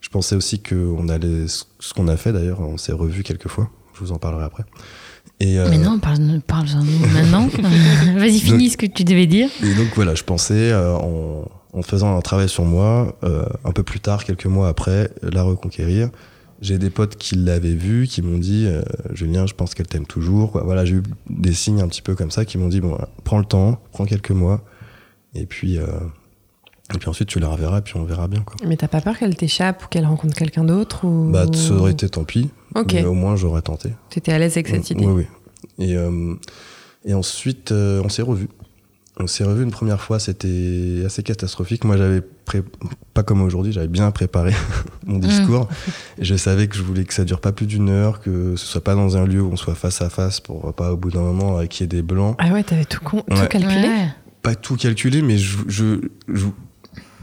[0.00, 3.70] je pensais aussi qu'on allait, ce qu'on a fait d'ailleurs, on s'est revu quelques fois.
[3.94, 4.64] Je vous en parlerai après.
[5.38, 7.48] Et, euh, Mais non, parle- parle-en nous maintenant.
[8.16, 9.48] Vas-y, finis ce que tu devais dire.
[9.62, 13.72] Et donc voilà, je pensais euh, en, en faisant un travail sur moi, euh, un
[13.72, 16.10] peu plus tard, quelques mois après, la reconquérir.
[16.60, 20.06] J'ai des potes qui l'avaient vu, qui m'ont dit euh, Julien, je pense qu'elle t'aime
[20.06, 20.52] toujours.
[20.52, 20.62] quoi.
[20.62, 23.08] Voilà, j'ai eu des signes un petit peu comme ça qui m'ont dit bon, voilà,
[23.24, 24.62] prends le temps, prends quelques mois,
[25.34, 25.86] et puis euh,
[26.94, 28.54] et puis ensuite tu la reverras, et puis on verra bien quoi.
[28.64, 31.30] Mais t'as pas peur qu'elle t'échappe ou qu'elle rencontre quelqu'un d'autre ou...
[31.32, 33.90] Bah ça aurait été tant pis, mais au moins j'aurais tenté.
[34.10, 35.04] T'étais à l'aise avec cette idée.
[35.04, 35.24] Oui,
[35.78, 35.84] oui.
[35.84, 36.34] Et, euh,
[37.04, 38.48] et ensuite, euh, on s'est revus.
[39.20, 41.84] On s'est revus une première fois, c'était assez catastrophique.
[41.84, 42.62] Moi, j'avais pré-
[43.12, 44.52] pas comme aujourd'hui, j'avais bien préparé
[45.06, 45.68] mon discours.
[46.18, 48.64] Et je savais que je voulais que ça dure pas plus d'une heure, que ce
[48.66, 51.10] soit pas dans un lieu où on soit face à face pour pas au bout
[51.10, 52.36] d'un moment euh, qu'il y ait des blancs.
[52.38, 53.48] Ah ouais, t'avais tout, con- tout Ouais.
[53.48, 53.86] calculé?
[53.86, 54.08] Ouais.
[54.40, 56.46] Pas tout calculé, mais je, je, je-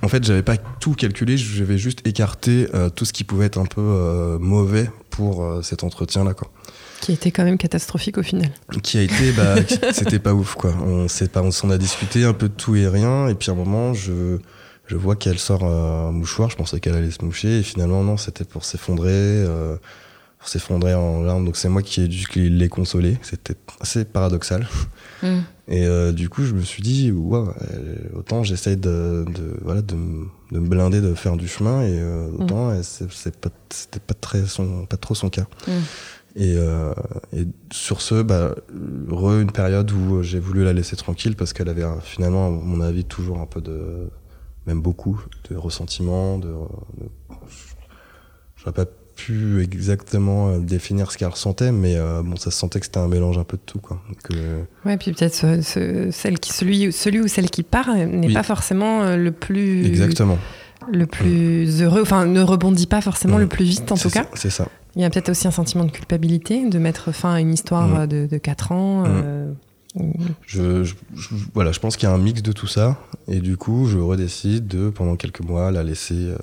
[0.04, 3.58] en fait, j'avais pas tout calculé, j'avais juste écarté euh, tout ce qui pouvait être
[3.58, 6.52] un peu euh, mauvais pour euh, cet entretien-là, quoi.
[7.02, 8.50] Qui était quand même catastrophique au final.
[8.84, 9.56] qui a été bah
[9.94, 12.76] c'était pas ouf quoi on s'est pas on s'en a discuté un peu de tout
[12.76, 14.38] et rien et puis à un moment je
[14.88, 18.18] je vois qu'elle sort un mouchoir je pensais qu'elle allait se moucher et finalement non
[18.18, 19.78] c'était pour s'effondrer euh,
[20.40, 24.68] pour s'effondrer en larmes donc c'est moi qui ai dû les consoler c'était assez paradoxal
[25.22, 25.40] Hmm.
[25.68, 27.44] et euh, du coup je me suis dit euh,
[28.16, 31.92] autant j'essaye de, de voilà de, me- de me blinder de faire du chemin et
[32.00, 35.72] euh, autant c'est c'est pas c'était pas très son pas trop son cas Mm.
[36.36, 36.94] Et, euh,
[37.36, 38.56] et sur ce, bah,
[39.10, 42.50] re une période où j'ai voulu la laisser tranquille parce qu'elle avait un- finalement, à
[42.50, 44.10] mon avis, toujours un peu de,
[44.68, 45.20] même beaucoup
[45.50, 46.38] de ressentiment.
[46.38, 47.10] De, de-
[48.56, 52.58] je n'aurais pas pu exactement euh, définir ce qu'elle ressentait, mais euh, bon, ça se
[52.58, 54.02] sentait que c'était un mélange un peu de tout, quoi.
[54.08, 57.94] Donc, euh, Ouais, puis peut-être ce- ce- celle qui, celui, celui ou celle qui part
[57.94, 58.34] n'est Oui.
[58.34, 60.38] pas forcément euh, le plus, exactement.
[60.92, 63.42] le plus heureux, enfin ne rebondit pas forcément Mm.
[63.42, 64.30] le plus vite en tout ça- cas.
[64.36, 64.68] C'est ça.
[65.00, 68.02] Il y a peut-être aussi un sentiment de culpabilité de mettre fin à une histoire
[68.02, 68.08] Mm.
[68.08, 69.04] de, de 4 ans.
[69.04, 69.08] Mm.
[69.24, 69.54] euh,
[70.46, 73.00] Je, je- je- voilà, je pense qu'il y a un mix de tout ça.
[73.30, 76.16] Et du coup, je redécide de, pendant quelques mois, la laisser.
[76.16, 76.38] euh,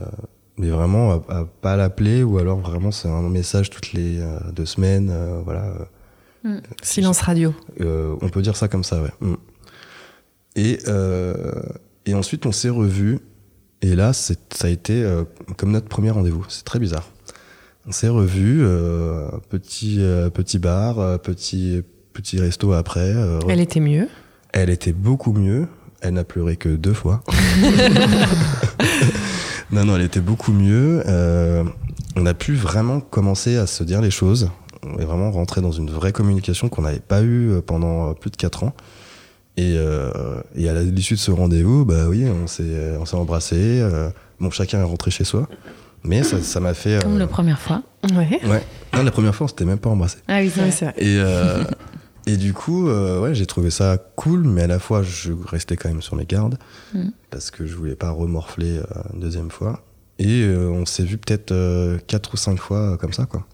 [0.56, 4.38] mais vraiment, à, à pas l'appeler, ou alors vraiment, c'est un message toutes les euh,
[4.52, 5.10] deux semaines.
[5.10, 5.74] euh, voilà.
[6.82, 7.52] silence radio.
[7.82, 9.10] Euh, on peut dire ça comme ça, ouais.
[9.20, 9.34] Mm.
[10.56, 11.34] Et, euh,
[12.06, 13.18] et ensuite, on s'est revus.
[13.82, 15.24] Et là, c'est- ça a été euh,
[15.58, 16.46] comme notre premier rendez-vous.
[16.48, 17.06] C'est très bizarre.
[17.88, 21.82] On s'est revus, euh, petit, euh, petit bar, euh, petit,
[22.12, 23.12] petit resto après.
[23.14, 24.08] euh, Elle était mieux.
[24.52, 25.68] elle était beaucoup mieux.
[26.00, 27.22] Elle n'a pleuré que deux fois.
[29.72, 31.02] non, non, elle était beaucoup mieux.
[31.06, 31.64] Euh,
[32.16, 34.50] on a pu vraiment commencer à se dire les choses.
[34.84, 38.36] On est vraiment rentré dans une vraie communication qu'on n'avait pas eue pendant plus de
[38.36, 38.72] quatre ans.
[39.56, 40.10] Et, euh,
[40.54, 43.56] et à l'issue de ce rendez-vous, bah oui, on s'est, on s'est embrassé.
[43.80, 45.48] euh, bon, chacun est rentré chez soi.
[46.06, 47.02] Mais ça, ça m'a fait.
[47.02, 47.82] Comme euh, la première fois.
[48.14, 48.40] Ouais.
[48.46, 48.62] Ouais.
[48.94, 50.18] Non, la première fois, on s'était même pas embrassé.
[50.28, 50.94] Ah oui, c'est vrai.
[50.96, 51.64] Et, euh,
[52.26, 55.76] et du coup, euh, ouais, j'ai trouvé ça cool, mais à la fois, je restais
[55.76, 56.58] quand même sur mes gardes
[56.94, 57.08] Mm.
[57.30, 58.84] parce que je voulais pas remorfler euh,
[59.14, 59.82] une deuxième fois.
[60.18, 63.44] Et euh, on s'est vu peut-être euh, quatre ou cinq fois euh, comme ça, quoi.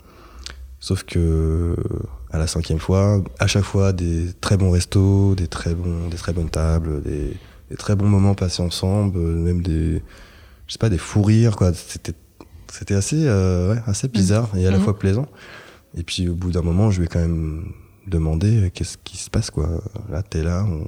[0.79, 1.77] Sauf que
[2.33, 6.17] à la cinquième fois, à chaque fois, des très bons restos, des très bons, des
[6.17, 7.37] très bonnes tables, des,
[7.71, 10.03] des très bons moments passés ensemble, même des,
[10.67, 11.73] je sais pas, des fous rires, quoi.
[11.75, 12.15] C'était,
[12.73, 14.85] c'était assez, euh, ouais, assez bizarre et à la Mhm.
[14.85, 15.27] fois plaisant.
[15.97, 17.67] Et puis au bout d'un moment, je lui ai quand même
[18.07, 19.69] demandé euh, qu'est-ce qui se passe, quoi.
[20.11, 20.65] Là, t'es là.
[20.69, 20.85] On,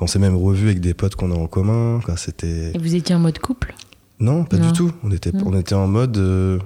[0.00, 2.00] on s'est même revu avec des potes qu'on a en commun.
[2.16, 2.72] C'était.
[2.74, 3.74] Et vous étiez en mode couple?
[4.20, 4.66] Non, pas Non.
[4.66, 4.90] du tout.
[5.04, 5.42] On était, Mm.
[5.46, 6.16] on était en mode.
[6.18, 6.58] euh,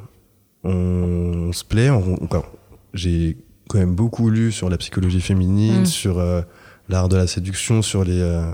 [0.65, 0.71] on,
[1.49, 1.91] on se plaît.
[1.91, 2.43] on- enfin,
[2.95, 5.87] J'ai quand même beaucoup lu sur la psychologie féminine, Mm.
[5.87, 6.43] sur euh,
[6.91, 8.21] l'art de la séduction, sur les.
[8.21, 8.53] euh,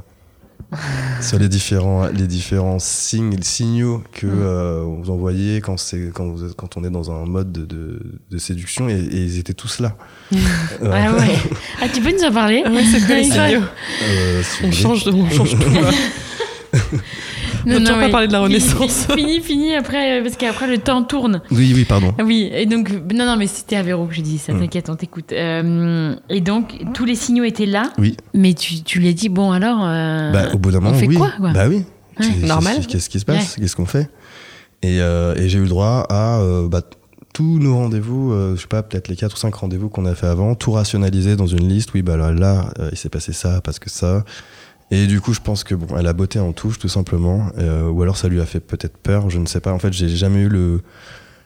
[1.22, 4.42] sur les différents, les différents signes, les signaux que Mm.
[4.42, 7.64] euh, vous envoyez quand, c'est, quand, vous êtes- quand on est dans un mode de,
[7.64, 8.00] de,
[8.30, 9.96] de séduction, et, et ils étaient tous là.
[10.82, 11.34] Euh, Ah ouais.
[11.82, 13.62] Ah, tu peux nous en parler Ouais, c'est quoi les signaux
[14.04, 16.78] euh, On change, de, on change tout.
[17.76, 18.10] On non, pas oui.
[18.10, 19.06] parler de la Renaissance.
[19.06, 21.40] Fini, fini, fini, après, parce qu'après le temps tourne.
[21.50, 22.14] Oui, oui, pardon.
[22.24, 24.60] Oui, et donc, non, non, mais c'était à Véro que j'ai dit ça, Mm.
[24.60, 25.32] t'inquiète, on t'écoute.
[25.32, 28.16] Euh, et donc, tous les signaux étaient là, Oui.
[28.34, 29.80] mais tu, tu lui as dit, bon, alors.
[29.82, 31.16] euh, Bah, au bout d'un moment, fait oui.
[31.16, 31.50] quoi, quoi?
[31.52, 31.84] Bah oui.
[32.20, 32.26] Ouais.
[32.46, 32.86] Normal.
[32.86, 33.56] Qu'est-ce, qui se passe?
[33.56, 34.08] Qu'est-ce qu'on fait?
[34.82, 36.82] Et, euh, et j'ai eu le droit à euh, bah,
[37.32, 40.14] tous nos rendez-vous, euh, je sais pas, peut-être les 4 ou 5 rendez-vous qu'on a
[40.14, 41.90] fait avant, tout rationaliser dans une liste.
[41.94, 44.24] Oui, bah là, là euh, il s'est passé ça parce que ça.
[44.90, 47.50] Et du coup, je pense que bon, elle a botté en touche, tout simplement.
[47.58, 49.72] Euh, ou alors ça lui a fait peut-être peur, je ne sais pas.
[49.72, 50.80] En fait, j'ai jamais eu le.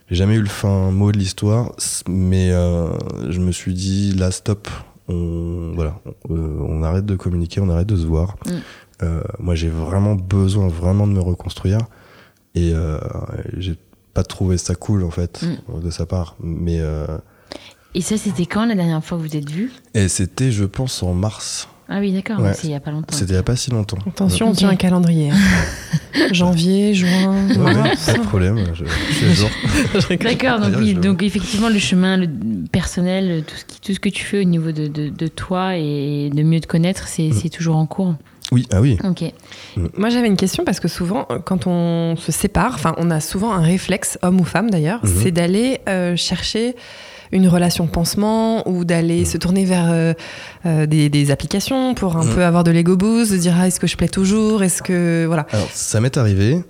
[0.08, 1.72] J'ai jamais eu le fin mot de l'histoire,
[2.06, 2.90] mais euh,
[3.30, 4.68] je me suis dit là stop,
[5.08, 8.36] on voilà, euh, on arrête de communiquer, on arrête de se voir.
[8.44, 8.50] Mm.
[9.02, 11.78] Euh, moi j'ai vraiment besoin vraiment de me reconstruire
[12.54, 12.98] et euh,
[13.56, 13.76] j'ai
[14.12, 15.44] pas trouvé ça cool en fait
[15.82, 16.36] de sa part.
[16.40, 17.06] Mais euh,
[17.94, 19.72] Et ça, c'était quand la dernière fois que vous êtes vus?
[19.94, 21.68] et c'était je pense en mars.
[21.88, 22.52] Ah oui, d'accord, Ouais.
[22.54, 23.14] c'est il y a pas longtemps.
[23.16, 23.98] C'était il y a pas si longtemps.
[24.06, 25.30] Attention, on tient un calendrier.
[25.30, 25.36] hein.
[26.32, 27.48] Janvier, juin.
[27.48, 29.50] Ouais, ouais, pas de problème, je, je suis à jour.
[30.20, 32.28] D'accord, donc, D'ailleurs, oui, donc effectivement, le chemin le
[32.70, 35.76] personnel, tout ce, qui, tout ce que tu fais au niveau de, de, de toi
[35.76, 37.32] et de mieux te connaître, c'est Mm.
[37.32, 38.14] c'est toujours en cours.
[38.52, 38.98] Oui, ah oui.
[39.04, 39.24] Ok.
[39.96, 43.20] Moi, j'avais une question parce que souvent, euh, quand on se sépare, enfin, on a
[43.20, 45.10] souvent un réflexe, homme ou femme d'ailleurs, Mhm.
[45.22, 46.76] c'est d'aller euh, chercher
[47.32, 49.24] une relation pansement ou d'aller Mhm.
[49.26, 50.12] se tourner vers euh,
[50.66, 52.34] euh, des, des applications pour un Mhm.
[52.34, 55.24] peu avoir de l'ego boost, de dire ah, est-ce que je plais toujours, est-ce que
[55.26, 55.46] voilà.
[55.52, 56.62] Alors, ça m'est arrivé.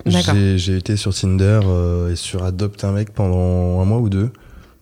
[0.57, 4.31] J'ai été sur Tinder euh, et sur Adopt un mec pendant un mois ou deux.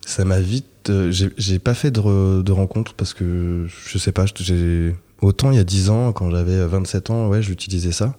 [0.05, 0.65] Ça m'a vite.
[1.09, 4.25] j'ai pas fait de, re- de rencontres parce que je sais pas.
[4.39, 8.15] j'ai Autant il y a 10 ans, quand j'avais 27 ans, ouais, j'utilisais ça.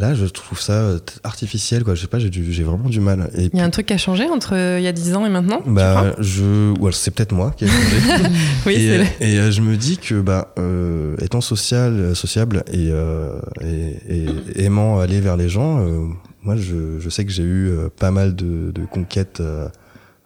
[0.00, 1.94] Là, je trouve ça euh, artificiel, quoi.
[1.94, 3.30] Je sais pas, j'ai vraiment du mal.
[3.36, 5.24] Il y a un truc qui a changé entre euh, il y a 10 ans
[5.24, 6.72] et maintenant bah, je.
[6.72, 8.30] Ou alors, c'est peut-être moi qui ai changé.
[8.66, 12.16] Oui, et, c'est euh, le- et, euh, je me dis que bah euh, étant social
[12.16, 14.26] sociable et, euh, et,
[14.56, 16.06] et aimant aller vers les gens euh,
[16.42, 19.42] moi je, je sais que j'ai eu pas mal de, de conquêtes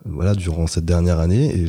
[0.07, 1.67] voilà durant cette dernière année et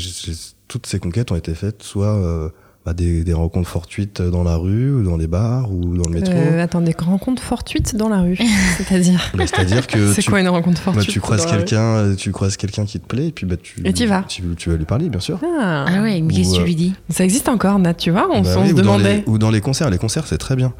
[0.67, 2.49] toutes ces conquêtes ont été faites soit euh,
[2.89, 6.15] bah, des, des rencontres fortuites dans la rue ou dans les bars ou dans le
[6.19, 8.37] métro Euh, attends, des rencontres fortuites dans la rue,
[8.77, 9.31] c'est-à-dire.
[9.35, 11.51] Bah, c'est à dire que C'est tu, quoi une rencontre bah, fortuite tu croises dans
[11.51, 14.23] quelqu'un euh, tu croises quelqu'un qui te plaît et puis bah tu Et vas.
[14.27, 16.75] tu, tu vas lui parler bien sûr Ah, Ah ouais, mais qu'est-ce que tu lui
[16.75, 19.17] dis Ça existe encore, Nat, tu vois On, Bah on se ou, dans demandait.
[19.17, 20.73] les, ou dans les concerts les concerts c'est très bien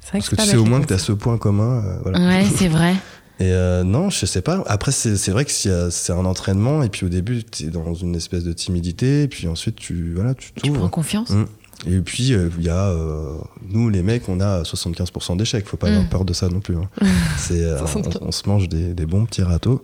[0.00, 1.82] C'est vrai Parce que c'est tu sais au moins que tu as ce point commun.
[1.84, 2.18] euh, voilà.
[2.18, 2.92] Ouais, c'est vrai.
[3.38, 4.62] Et euh, non, je sais pas.
[4.66, 7.92] Après, c'est c'est vrai que c'est un entraînement, et puis au début, tu es dans
[7.94, 11.30] une espèce de timidité, et puis ensuite, tu voilà, tu Tu prends confiance.
[11.30, 11.44] Mm.
[11.86, 12.88] Et puis, euh, il y a.
[12.88, 13.36] euh,
[13.68, 15.66] nous, les mecs, on a 75% d'échecs.
[15.68, 15.92] Faut pas Mm.
[15.92, 16.76] avoir peur de ça non plus.
[16.78, 16.88] hein.
[17.36, 18.18] C'est, euh, 75.
[18.22, 19.82] on, on se mange des, des bons petits râteaux.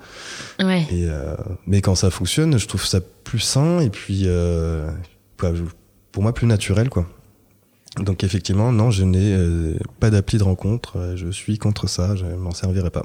[0.59, 0.87] Ouais.
[0.91, 1.35] Et, euh,
[1.67, 4.91] mais quand ça fonctionne, je trouve ça plus sain, et puis, euh,
[6.13, 7.07] pour moi, plus naturel, quoi.
[7.99, 11.13] Donc effectivement, non, je n'ai pas d'appli de rencontre.
[11.15, 12.17] Je suis contre ça.
[12.17, 13.05] Je m'en servirai pas.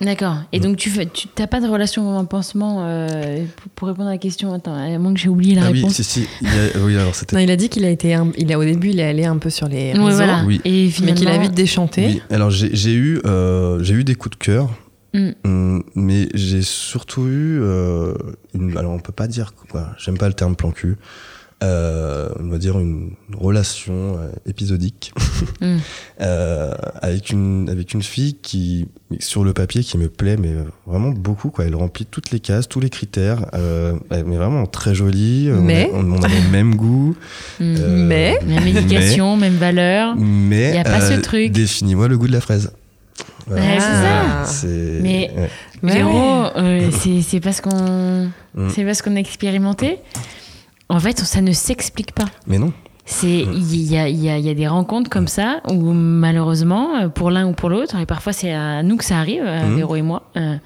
[0.00, 0.36] D'accord.
[0.52, 0.62] Et Mm.
[0.62, 0.90] donc, tu
[1.34, 4.96] t'as pas de relation en pansement euh, pour, pour répondre à la question Attends, à
[4.98, 5.94] moins que j'ai oublié la ah oui, réponse.
[5.94, 6.28] si, si.
[6.40, 8.58] il a- oui, alors c'était Non, il a dit qu'il a été, un- il a
[8.58, 10.44] au début, il est allé un peu sur les Ouais, réseaux, voilà.
[10.46, 10.60] Oui.
[10.64, 12.06] Et mais qu'il a vite déchanté.
[12.06, 14.70] Oui, alors j'ai eu, euh, j'ai eu des coups de cœur,
[15.14, 15.30] Mm.
[15.44, 18.14] hum, mais j'ai surtout eu, euh,
[18.54, 19.52] une, alors on peut pas dire
[19.98, 20.96] j'aime pas le terme plan cul,
[21.62, 25.12] euh, on va dire une relation euh, épisodique
[25.60, 25.76] Mm.
[26.20, 28.86] euh, avec une avec une fille qui
[29.18, 30.50] sur le papier qui me plaît mais
[30.86, 34.66] vraiment beaucoup quoi elle remplit toutes les cases tous les critères euh, elle est vraiment
[34.66, 35.90] très jolie on Mais?
[35.92, 37.16] a- on, on a le même goût
[37.60, 40.14] Mais Même éducation, même valeur.
[40.16, 41.50] mais Y a pas ce truc.
[41.52, 42.70] définis-moi le goût de la fraise
[43.46, 43.62] Voilà.
[43.64, 44.44] Ouais, c'est Ah.
[44.46, 45.50] C'est- Mais- ouais.
[45.82, 46.50] Ouais, ouais.
[46.56, 48.70] euh, c'est c'est parce qu'on Mm.
[48.74, 49.98] c'est parce qu'on a expérimenté.
[50.88, 52.24] En fait, ça ne s'explique pas.
[52.46, 52.72] Mais non.
[53.10, 55.92] C'est il y a, il y, a, il y a des rencontres comme ça où
[55.94, 59.42] malheureusement euh, pour l'un ou pour l'autre et parfois c'est à nous que ça arrive,
[59.44, 59.76] à Mhm.
[59.76, 60.24] Véro et moi.
[60.36, 60.56] euh,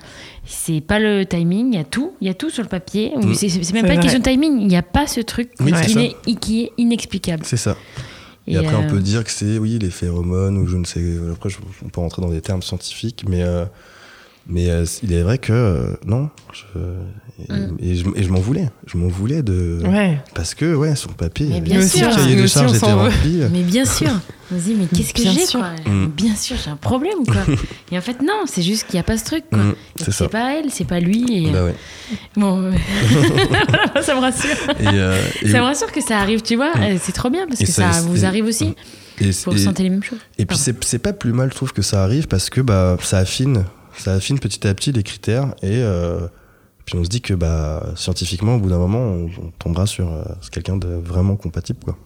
[0.45, 3.13] c'est pas le timing, il y a tout, il y a tout sur le papier.
[3.35, 5.91] C'est même pas une question de timing, il n'y a pas ce truc Oui, qui,
[5.93, 6.01] ça.
[6.01, 7.45] n'est- qui est inexplicable.
[7.47, 7.77] C'est ça.
[8.49, 11.01] Et, après, euh, on peut dire que c'est, oui, les phéromones ou je ne sais.
[11.33, 13.65] Après, je- on peut rentrer dans des termes scientifiques, mais, euh,
[14.47, 16.31] mais euh, il est vrai que euh, non.
[16.53, 17.77] Je, et, Mm.
[17.81, 18.69] et je, et je m'en voulais.
[18.87, 19.81] Je m'en voulais de.
[19.85, 20.21] Ouais.
[20.35, 22.09] Parce que, ouais, sur le papier, Mais il y bien sûr.
[22.11, 23.41] cahier aussi, charges était rempli.
[23.51, 24.11] Mais bien sûr,
[24.55, 26.07] on se dit mais qu'est-ce que j'ai quoi Mm.
[26.09, 27.43] Bien sûr, j'ai un problème ou quoi
[27.91, 29.59] Et en fait non, c'est juste qu'il n'y a pas ce truc quoi.
[29.59, 30.13] Mm, c'est ça.
[30.13, 31.47] C'est pas elle, c'est pas lui.
[31.49, 31.75] Et, Bah ouais.
[32.37, 32.73] Bon, euh,
[34.03, 34.51] ça me rassure.
[34.81, 36.73] Et, euh, et- Ça me rassure que ça arrive, tu vois.
[36.79, 38.75] Euh, C'est trop bien parce Et que ça- ça, vous arrive aussi.
[39.21, 40.19] et- Vous et- ressentez les mêmes choses.
[40.39, 43.19] Et puis c'est pas plus mal, je trouve, que ça arrive parce que bah ça
[43.19, 43.65] affine,
[43.99, 46.21] ça affine petit à petit les critères et euh,
[46.85, 50.13] puis on se dit que bah scientifiquement, au bout d'un moment, on, on tombera sur
[50.13, 51.97] euh, quelqu'un de vraiment compatible quoi.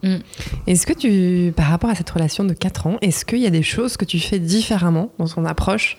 [0.67, 3.51] Est-ce que tu, par rapport à cette relation de 4 ans, est-ce qu'il y a
[3.51, 5.97] des choses que tu fais différemment dans ton approche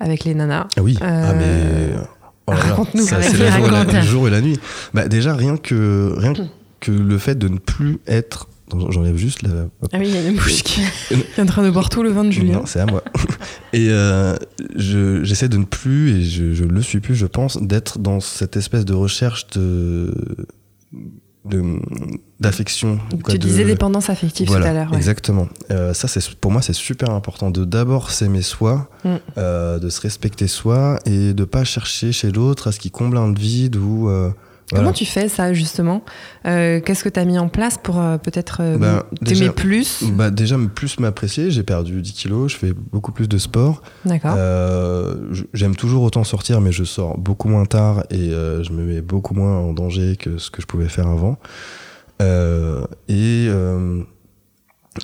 [0.00, 0.66] avec les nanas?
[0.76, 1.92] Ah oui, Euh, ah mais
[2.48, 3.06] oh raconte-nous.
[3.06, 3.94] ça, c'est le jour, et la- raconte.
[3.94, 4.58] le jour et la nuit.
[4.92, 6.32] Bah déjà rien que rien
[6.80, 8.48] que le fait de ne plus être
[8.90, 9.66] J'enlève juste la.
[9.92, 12.10] Ah oui, il y a une mouche qui est en train de boire tout le
[12.10, 12.54] vin de Julien.
[12.54, 13.02] Non, c'est à moi.
[13.72, 14.34] et euh,
[14.74, 18.18] je- j'essaie de ne plus, et je, je le suis plus, je pense, d'être dans
[18.20, 20.46] cette espèce de recherche de
[21.44, 21.78] de-
[22.40, 22.98] d'affection.
[23.22, 24.90] quoi, Tu de- disais dépendance affective voilà, tout à l'heure.
[24.90, 24.96] ouais.
[24.96, 25.46] Exactement.
[25.70, 29.08] Euh, ça, c'est pour moi, c'est super important de d'abord s'aimer soi, Mm.
[29.38, 33.16] euh, de se respecter soi et de pas chercher chez l'autre à ce qui comble
[33.16, 34.10] un vide ou.
[34.70, 34.96] Comment voilà.
[34.96, 36.02] tu fais ça justement
[36.44, 40.02] Euh, Qu'est-ce que tu as mis en place pour euh, peut-être euh, Ben, t'aimer plus?
[40.12, 41.50] Bah, déjà, plus m'apprécier.
[41.50, 43.82] J'ai perdu 10 kilos, je fais beaucoup plus de sport.
[44.04, 44.36] D'accord.
[45.54, 49.34] J'aime toujours autant sortir, mais je sors beaucoup moins tard et je me mets beaucoup
[49.34, 51.38] moins en danger que ce que je pouvais faire avant.
[53.08, 53.48] Et,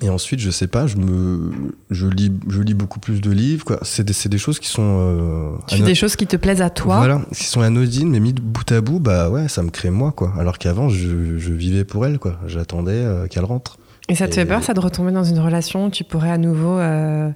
[0.00, 1.50] et ensuite, je sais pas, je, me,
[1.90, 3.64] je, lis, je lis beaucoup plus de livres.
[3.64, 3.78] quoi.
[3.82, 4.82] C'est des, c'est des choses qui sont.
[5.00, 6.96] euh, tu fais des choses qui te plaisent à toi.
[6.98, 9.90] Voilà, qui sont anodines, mais mis de bout à bout, bah ouais, ça me crée
[9.90, 10.32] moi, quoi.
[10.38, 12.38] Alors qu'avant, je, je vivais pour elle, quoi.
[12.46, 13.78] J'attendais euh, qu'elle rentre.
[14.08, 16.30] Et ça te Et- fait peur, ça, de retomber dans une relation où tu pourrais
[16.30, 17.30] à nouveau euh,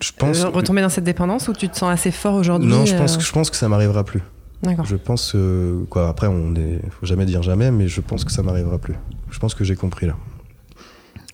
[0.00, 0.44] Je pense.
[0.44, 3.16] euh, retomber dans cette dépendance ou tu te sens assez fort aujourd'hui non, je pense,
[3.16, 4.22] que, je pense que ça m'arrivera plus.
[4.62, 4.86] D'accord.
[4.86, 8.32] Je pense que, quoi, après, on est, faut jamais dire jamais, mais je pense que
[8.32, 8.94] ça m'arrivera plus.
[9.30, 10.16] Je pense que j'ai compris là.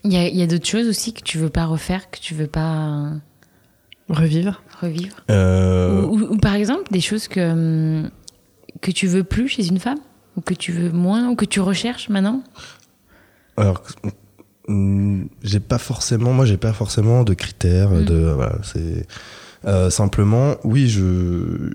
[0.05, 2.18] Il y a, il y a d'autres choses aussi que tu veux pas refaire, que
[2.18, 3.11] tu veux pas
[4.09, 4.62] Revivre.
[4.80, 5.16] revivre.
[5.30, 7.40] Euh, Ou, ou- ou par exemple, des choses que,
[8.05, 8.11] hum,
[8.82, 9.98] que tu veux plus chez une femme
[10.36, 12.42] Ou que tu veux moins Ou que tu recherches maintenant?
[13.57, 13.82] Alors,
[14.68, 17.90] hum, j'ai pas forcément, moi, j'ai pas forcément de critères.
[17.90, 18.05] Mm.
[18.05, 19.07] De, voilà, c'est
[19.64, 21.70] euh, simplement, oui, je,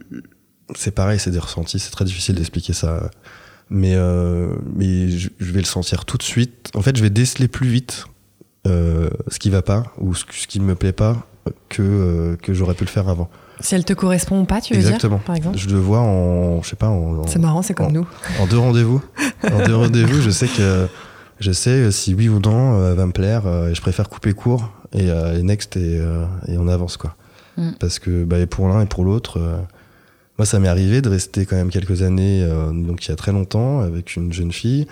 [0.75, 1.79] c'est pareil, c'est des ressentis.
[1.79, 3.09] C'est très difficile d'expliquer ça,
[3.71, 6.69] mais euh, mais je, je vais le sentir tout de suite.
[6.75, 8.05] En fait, je vais déceler plus vite
[8.67, 11.17] euh, ce qui va pas ou ce, ce qui me plaît pas
[11.69, 13.29] que euh, que j'aurais pu le faire avant.
[13.61, 15.17] Si elle te correspond ou pas, tu veux Exactement.
[15.17, 17.73] dire, par exemple Je le vois en, je sais pas, en, en- C'est marrant, c'est
[17.73, 18.07] comme en- nous.
[18.39, 19.01] en deux rendez-vous.
[19.51, 20.87] en deux rendez-vous, je sais que
[21.39, 23.47] je sais euh, si oui ou non euh, elle va me plaire.
[23.47, 26.97] euh, et je préfère couper court et, euh, et next et, euh, et on avance
[26.97, 27.15] quoi.
[27.57, 27.71] Mm.
[27.79, 29.57] Parce que bah, et pour l'un et pour l'autre, euh,
[30.37, 33.15] moi ça m'est arrivé de rester quand même quelques années, euh, donc il y a
[33.17, 34.87] très longtemps, avec une jeune fille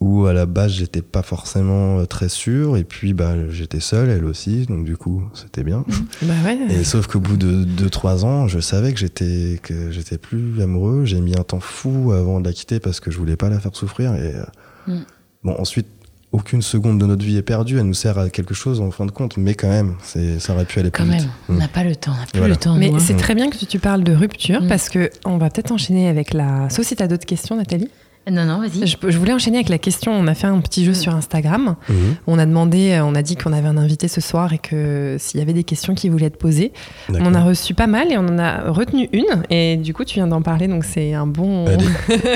[0.00, 4.10] où à la base j'étais pas forcément euh, très sûr et puis bah j'étais seul,
[4.10, 5.84] elle aussi, donc du coup c'était bien.
[6.22, 6.58] Bah ouais.
[6.70, 11.04] Et sauf qu'au bout de 2-3 ans, je savais que j'étais que j'étais plus amoureux.
[11.04, 13.60] J'ai mis un temps fou avant de la quitter parce que je voulais pas la
[13.60, 14.14] faire souffrir.
[14.14, 14.44] Et euh,
[14.86, 14.98] Mm.
[15.44, 15.86] bon, ensuite,
[16.32, 17.78] aucune seconde de notre vie est perdue.
[17.78, 20.52] Elle nous sert à quelque chose en fin de compte, mais quand même, c'est ça
[20.52, 21.22] aurait pu aller plus Quand vite.
[21.22, 21.58] même, on Mm.
[21.58, 22.54] n'a pas le temps, on n'a plus Voilà.
[22.54, 22.74] le temps.
[22.76, 22.98] Mais hein.
[22.98, 24.68] c'est très bien que tu parles de rupture Mm.
[24.68, 26.68] parce que on va peut-être enchaîner avec la.
[26.68, 27.88] Sauf si tu as d'autres questions, Nathalie.
[28.30, 28.86] Non, non, vas-y.
[28.86, 30.10] Je, je voulais enchaîner avec la question.
[30.12, 30.94] On a fait un petit jeu Mm.
[30.94, 31.76] sur Instagram.
[31.90, 31.96] Mhm.
[32.26, 35.16] On a demandé, euh, on a dit qu'on avait un invité ce soir et que
[35.18, 36.72] s'il y avait des questions qui voulaient être posées,
[37.10, 39.42] on en a reçu pas mal et on en a retenu une.
[39.50, 41.66] Et du coup, tu viens d'en parler, donc c'est un bon.
[41.66, 41.84] Allez,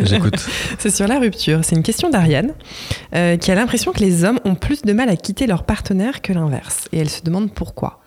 [0.04, 0.34] j'écoute.
[0.78, 1.60] C'est sur la rupture.
[1.64, 2.52] C'est une question d'Ariane
[3.14, 6.20] euh, qui a l'impression que les hommes ont plus de mal à quitter leur partenaire
[6.20, 6.88] que l'inverse.
[6.92, 8.00] Et elle se demande pourquoi.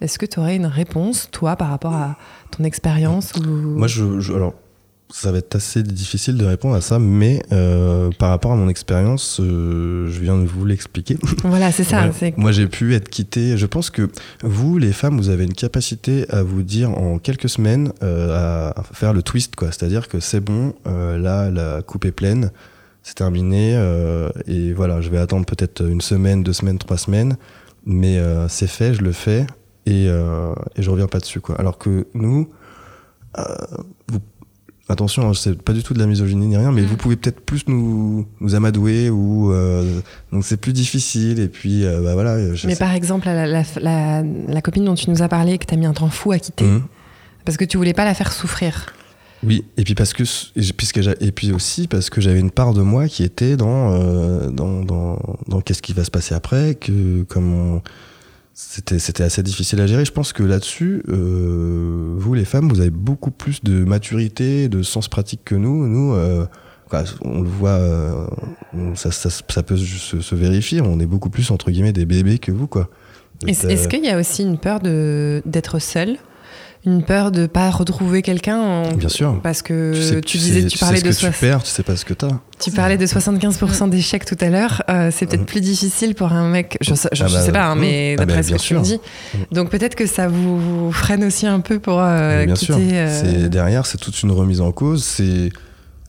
[0.00, 2.16] Est-ce que tu aurais une réponse, toi, par rapport à
[2.56, 3.42] ton expérience ou...
[3.46, 4.54] Moi, je, je- alors,
[5.12, 8.68] ça va être assez difficile de répondre à ça, mais euh, par rapport à mon
[8.68, 11.16] expérience, euh, je viens de vous l'expliquer.
[11.44, 12.08] Voilà, c'est ça.
[12.22, 12.34] Ouais.
[12.36, 13.56] Moi, j'ai pu être quitté.
[13.56, 14.08] Je pense que
[14.42, 18.82] vous, les femmes, vous avez une capacité à vous dire en quelques semaines euh, à
[18.92, 19.68] faire le twist, quoi.
[19.68, 22.50] C'est-à-dire que c'est bon, euh, là, la coupe est pleine,
[23.02, 27.36] c'est terminé, euh, et voilà, je vais attendre peut-être une semaine, deux semaines, trois semaines,
[27.84, 29.46] mais euh, c'est fait, je le fais,
[29.86, 31.56] et, euh, et je reviens pas dessus, quoi.
[31.58, 32.48] Alors que nous,
[33.38, 33.42] euh,
[34.08, 34.20] vous
[34.90, 36.86] Attention, hein, c'est pas du tout de la misogynie ni rien, mais Mm.
[36.86, 40.00] vous pouvez peut-être plus nous, nous amadouer ou euh,
[40.32, 42.54] donc c'est plus difficile et puis euh, bah voilà.
[42.54, 45.58] je Mais sais- par exemple, la, la, la- la copine dont tu nous as parlé,
[45.58, 46.82] que tu as mis un temps fou à quitter, Mhm.
[47.44, 48.86] parce que tu voulais pas la faire souffrir.
[49.42, 50.24] Oui, et puis parce que
[50.76, 54.50] puisque et puis aussi parce que j'avais une part de moi qui était dans euh,
[54.50, 55.18] dans, dans,
[55.48, 57.82] dans qu'est-ce qui va se passer après, que comme on-
[58.52, 60.04] c'était c'était assez difficile à gérer.
[60.04, 64.82] Je pense que là-dessus, euh, vous les femmes, vous avez beaucoup plus de maturité, de
[64.82, 65.86] sens pratique que nous.
[65.86, 66.46] Nous, euh,
[67.22, 68.26] on le voit, euh,
[68.94, 70.80] ça, ça, ça peut se, se vérifier.
[70.80, 72.90] On est beaucoup plus entre guillemets des bébés que vous, quoi.
[73.46, 76.18] Est-ce euh, qu'il y a aussi une peur de- d'être seule?
[76.86, 79.38] Une peur de pas retrouver quelqu'un en- Bien sûr.
[79.42, 81.40] Parce que tu, sais, tu, tu disais, sais- tu sais parlais ce de que tu
[81.40, 82.28] perds, tu sais pas ce que t'as.
[82.58, 84.82] Tu parlais de 75% d'échecs tout à l'heure.
[84.88, 85.46] Euh, c'est peut-être Mhm.
[85.46, 86.78] plus difficile pour un mec.
[86.80, 87.80] Je, sais- je- Ah je bah, sais pas, hein, mhm.
[87.82, 88.98] mais Ah d'après bah, ce que tu me dis.
[89.52, 92.72] Donc peut-être que ça vous freine aussi un peu pour euh, bien quitter.
[92.72, 92.78] sûr.
[92.80, 95.04] euh, C'est derrière, c'est toute une remise en cause.
[95.04, 95.50] C'est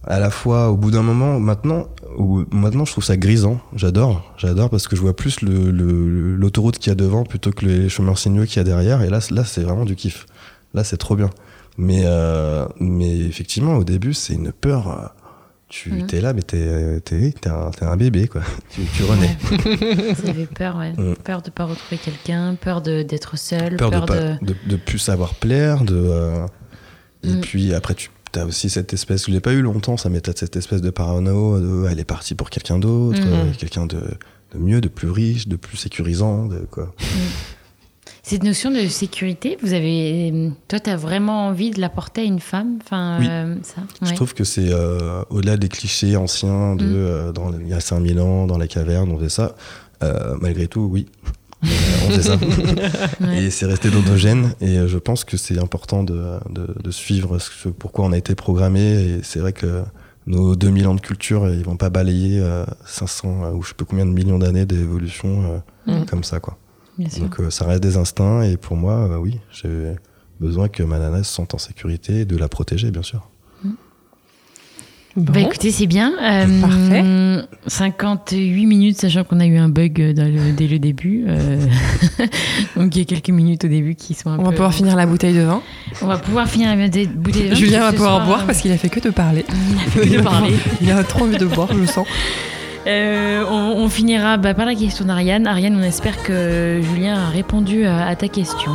[0.07, 3.59] à la fois au bout d'un moment, maintenant, où, maintenant je trouve ça grisant.
[3.75, 7.51] J'adore, j'adore parce que je vois plus le- le- l'autoroute qu'il y a devant plutôt
[7.51, 9.01] que les chemins sinueux qu'il y a derrière.
[9.03, 10.25] Et là, là, c'est vraiment du kiff.
[10.73, 11.29] Là, c'est trop bien.
[11.77, 15.13] Mais, euh, mais effectivement, au début, c'est une peur.
[15.69, 16.07] tu Mhm.
[16.11, 18.41] es là, mais t'es t'es un, un bébé, quoi.
[18.71, 19.37] Tu, tu renais.
[20.27, 20.91] Avez peur, ouais.
[20.91, 21.15] Mm.
[21.23, 24.99] Peur de pas retrouver quelqu'un, peur d'être seul, Peur, peur, de, pas, de, de plus
[24.99, 25.95] savoir plaire, de.
[25.95, 26.45] euh,
[27.23, 27.39] Et Mm.
[27.41, 30.33] puis après, tu as aussi cette espèce, je l'ai pas eu longtemps, ça, mais t'as
[30.35, 33.27] cette espèce de parano, de, elle est partie pour quelqu'un d'autre, Mhm.
[33.31, 34.01] euh, quelqu'un de,
[34.53, 36.93] de mieux, de plus riche, de plus sécurisant, de quoi.
[38.31, 40.31] Cette notion de sécurité, vous avez,
[40.69, 43.25] toi, tu as vraiment envie de l'apporter à une femme, enfin, Oui.
[43.29, 43.81] euh, ça.
[44.01, 44.15] Je ouais.
[44.15, 46.93] trouve que c'est euh, au-delà des clichés anciens de Mm.
[46.95, 49.53] euh, dans, il y a 5000 ans, dans la caverne, on faisait ça.
[50.01, 51.07] Euh, malgré tout, oui.
[51.65, 51.67] Euh,
[52.07, 52.37] on faisait ça.
[53.19, 53.43] Ouais.
[53.43, 54.53] Et c'est resté dans nos gènes.
[54.61, 58.17] Et euh, je pense que c'est important de, de, de suivre ce, pourquoi on a
[58.17, 58.79] été programmé.
[58.93, 59.83] Et c'est vrai que
[60.25, 63.73] nos 2000 ans de culture, ils vont pas balayer euh, 500 euh, ou je sais
[63.75, 65.57] pas combien de millions d'années d'évolution euh,
[65.87, 66.05] Mm.
[66.05, 66.57] comme ça, quoi.
[67.01, 67.23] Bien sûr.
[67.23, 68.43] Donc euh, ça reste des instincts.
[68.43, 69.69] Et pour moi, euh, oui, j'ai
[70.39, 73.27] besoin que ma nana se sente en sécurité et de la protéger, bien sûr.
[75.17, 75.33] Bon.
[75.33, 76.13] Bah écoutez, c'est bien.
[76.23, 77.47] Euh, Parfait.
[77.67, 81.25] 58 minutes, sachant qu'on a eu un bug dans le- dès le début.
[81.27, 81.65] euh,
[82.77, 84.43] Donc il y a quelques minutes au début qui sont un On peu...
[84.45, 85.61] va pouvoir finir la bouteille de vin.
[86.01, 87.55] On va pouvoir finir la bouteille de vin.
[87.55, 89.43] Julien va pouvoir soir, boire parce qu'il a fait que de parler.
[89.49, 90.53] Il a fait que de parler.
[90.81, 92.07] Il a trop envie de boire, je le sens.
[92.87, 95.47] Euh, on, finira bah, par la question d'Ariane.
[95.47, 98.71] Ariane, on espère que Julien a répondu à, ta question.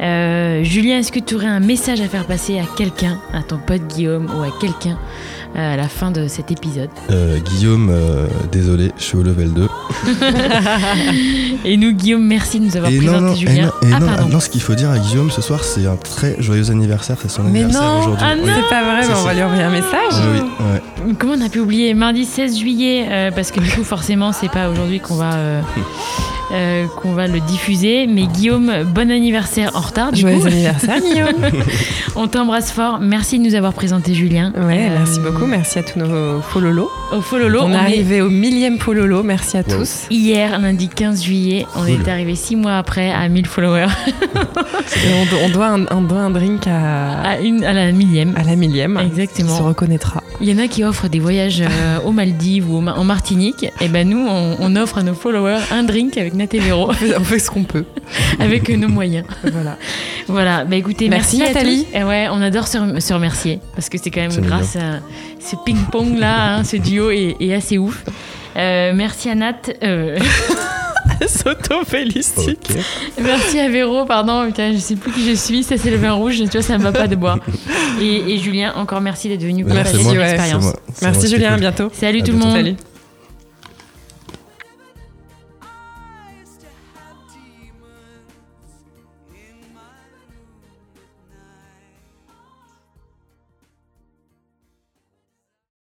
[0.00, 3.58] Euh, Julien, est-ce que tu aurais un message à faire passer à quelqu'un, à ton
[3.58, 4.98] pote Guillaume ou à quelqu'un
[5.56, 9.68] à la fin de cet épisode Euh, Guillaume, euh, désolé, je suis au level 2.
[11.64, 13.66] Et nous, Guillaume, merci de nous avoir Et présenté non, non, et Julien.
[13.82, 14.28] non, et ah, non, pardon.
[14.28, 17.30] non, ce qu'il faut dire à Guillaume ce soir, c'est un très joyeux anniversaire, c'est
[17.30, 18.26] son Mais anniversaire non, aujourd'hui.
[18.28, 18.50] ah Oui.
[18.54, 20.12] C'est pas vrai, mais on va lui envoyer un message.
[20.12, 20.66] Oui, oui,
[21.06, 21.14] ouais.
[21.18, 24.50] Comment on a pu oublier Mardi 16 juillet, euh, parce que du coup, forcément, c'est
[24.50, 25.30] pas aujourd'hui qu'on va,
[26.52, 28.06] euh, qu'on va le diffuser.
[28.06, 30.12] Mais Guillaume, bon anniversaire en retard.
[30.12, 30.46] Du Joyeux coup.
[30.46, 31.50] anniversaire, Guillaume.
[32.16, 32.98] On t'embrasse fort.
[33.00, 34.52] Merci de nous avoir présenté Julien.
[34.56, 35.46] Ouais, Euh, merci beaucoup.
[35.46, 36.90] Merci à tous nos follolos.
[37.12, 39.22] Au Fololo, on on est arrivé au millième fololo.
[39.22, 39.78] Merci à Wow.
[39.78, 40.06] tous.
[40.10, 41.64] hier, lundi 15 juillet.
[41.76, 41.90] On Cool.
[41.90, 43.86] est arrivé six mois après à 1000 followers.
[44.36, 47.92] Et on, do- on doit un, on doit un drink à, À, une, à la
[47.92, 48.34] millième.
[48.36, 48.98] à la millième.
[48.98, 49.56] Exactement.
[49.56, 50.22] Se reconnaîtra.
[50.40, 53.66] Il y en a qui offrent des voyages euh, aux Maldives ou en Martinique.
[53.80, 56.88] Et ben nous, on, on offre à nos followers un drink avec Nat et Véro,
[56.88, 57.84] On fait, on fait ce qu'on peut.
[58.40, 59.26] avec nos moyens.
[59.42, 59.76] Voilà.
[60.26, 61.86] Voilà, bah écoutez, Merci, merci, Nathalie.
[61.92, 62.00] À tous.
[62.00, 65.00] Et ouais, on adore se, se remercier parce que c'est quand même grâce à
[65.40, 68.04] ce ping-pong là, hein, ce duo est, est assez ouf.
[68.56, 70.18] Euh, merci à Nat, euh,
[71.26, 72.76] S'auto-félicite.
[73.22, 76.12] Merci à Véro, pardon, putain, je sais plus qui je suis, ça c'est le vin
[76.12, 77.38] rouge, tu vois, ça me va pas de boire.
[78.00, 80.12] Et, et Julien, encore merci d'être venu Merci, partager moi.
[80.12, 80.64] ton ouais, C'est expérience.
[80.64, 80.72] moi.
[80.94, 81.90] C'est moi, Merci Julien, à bientôt.
[81.92, 82.52] Salut À tout le monde.
[82.52, 82.76] Salut.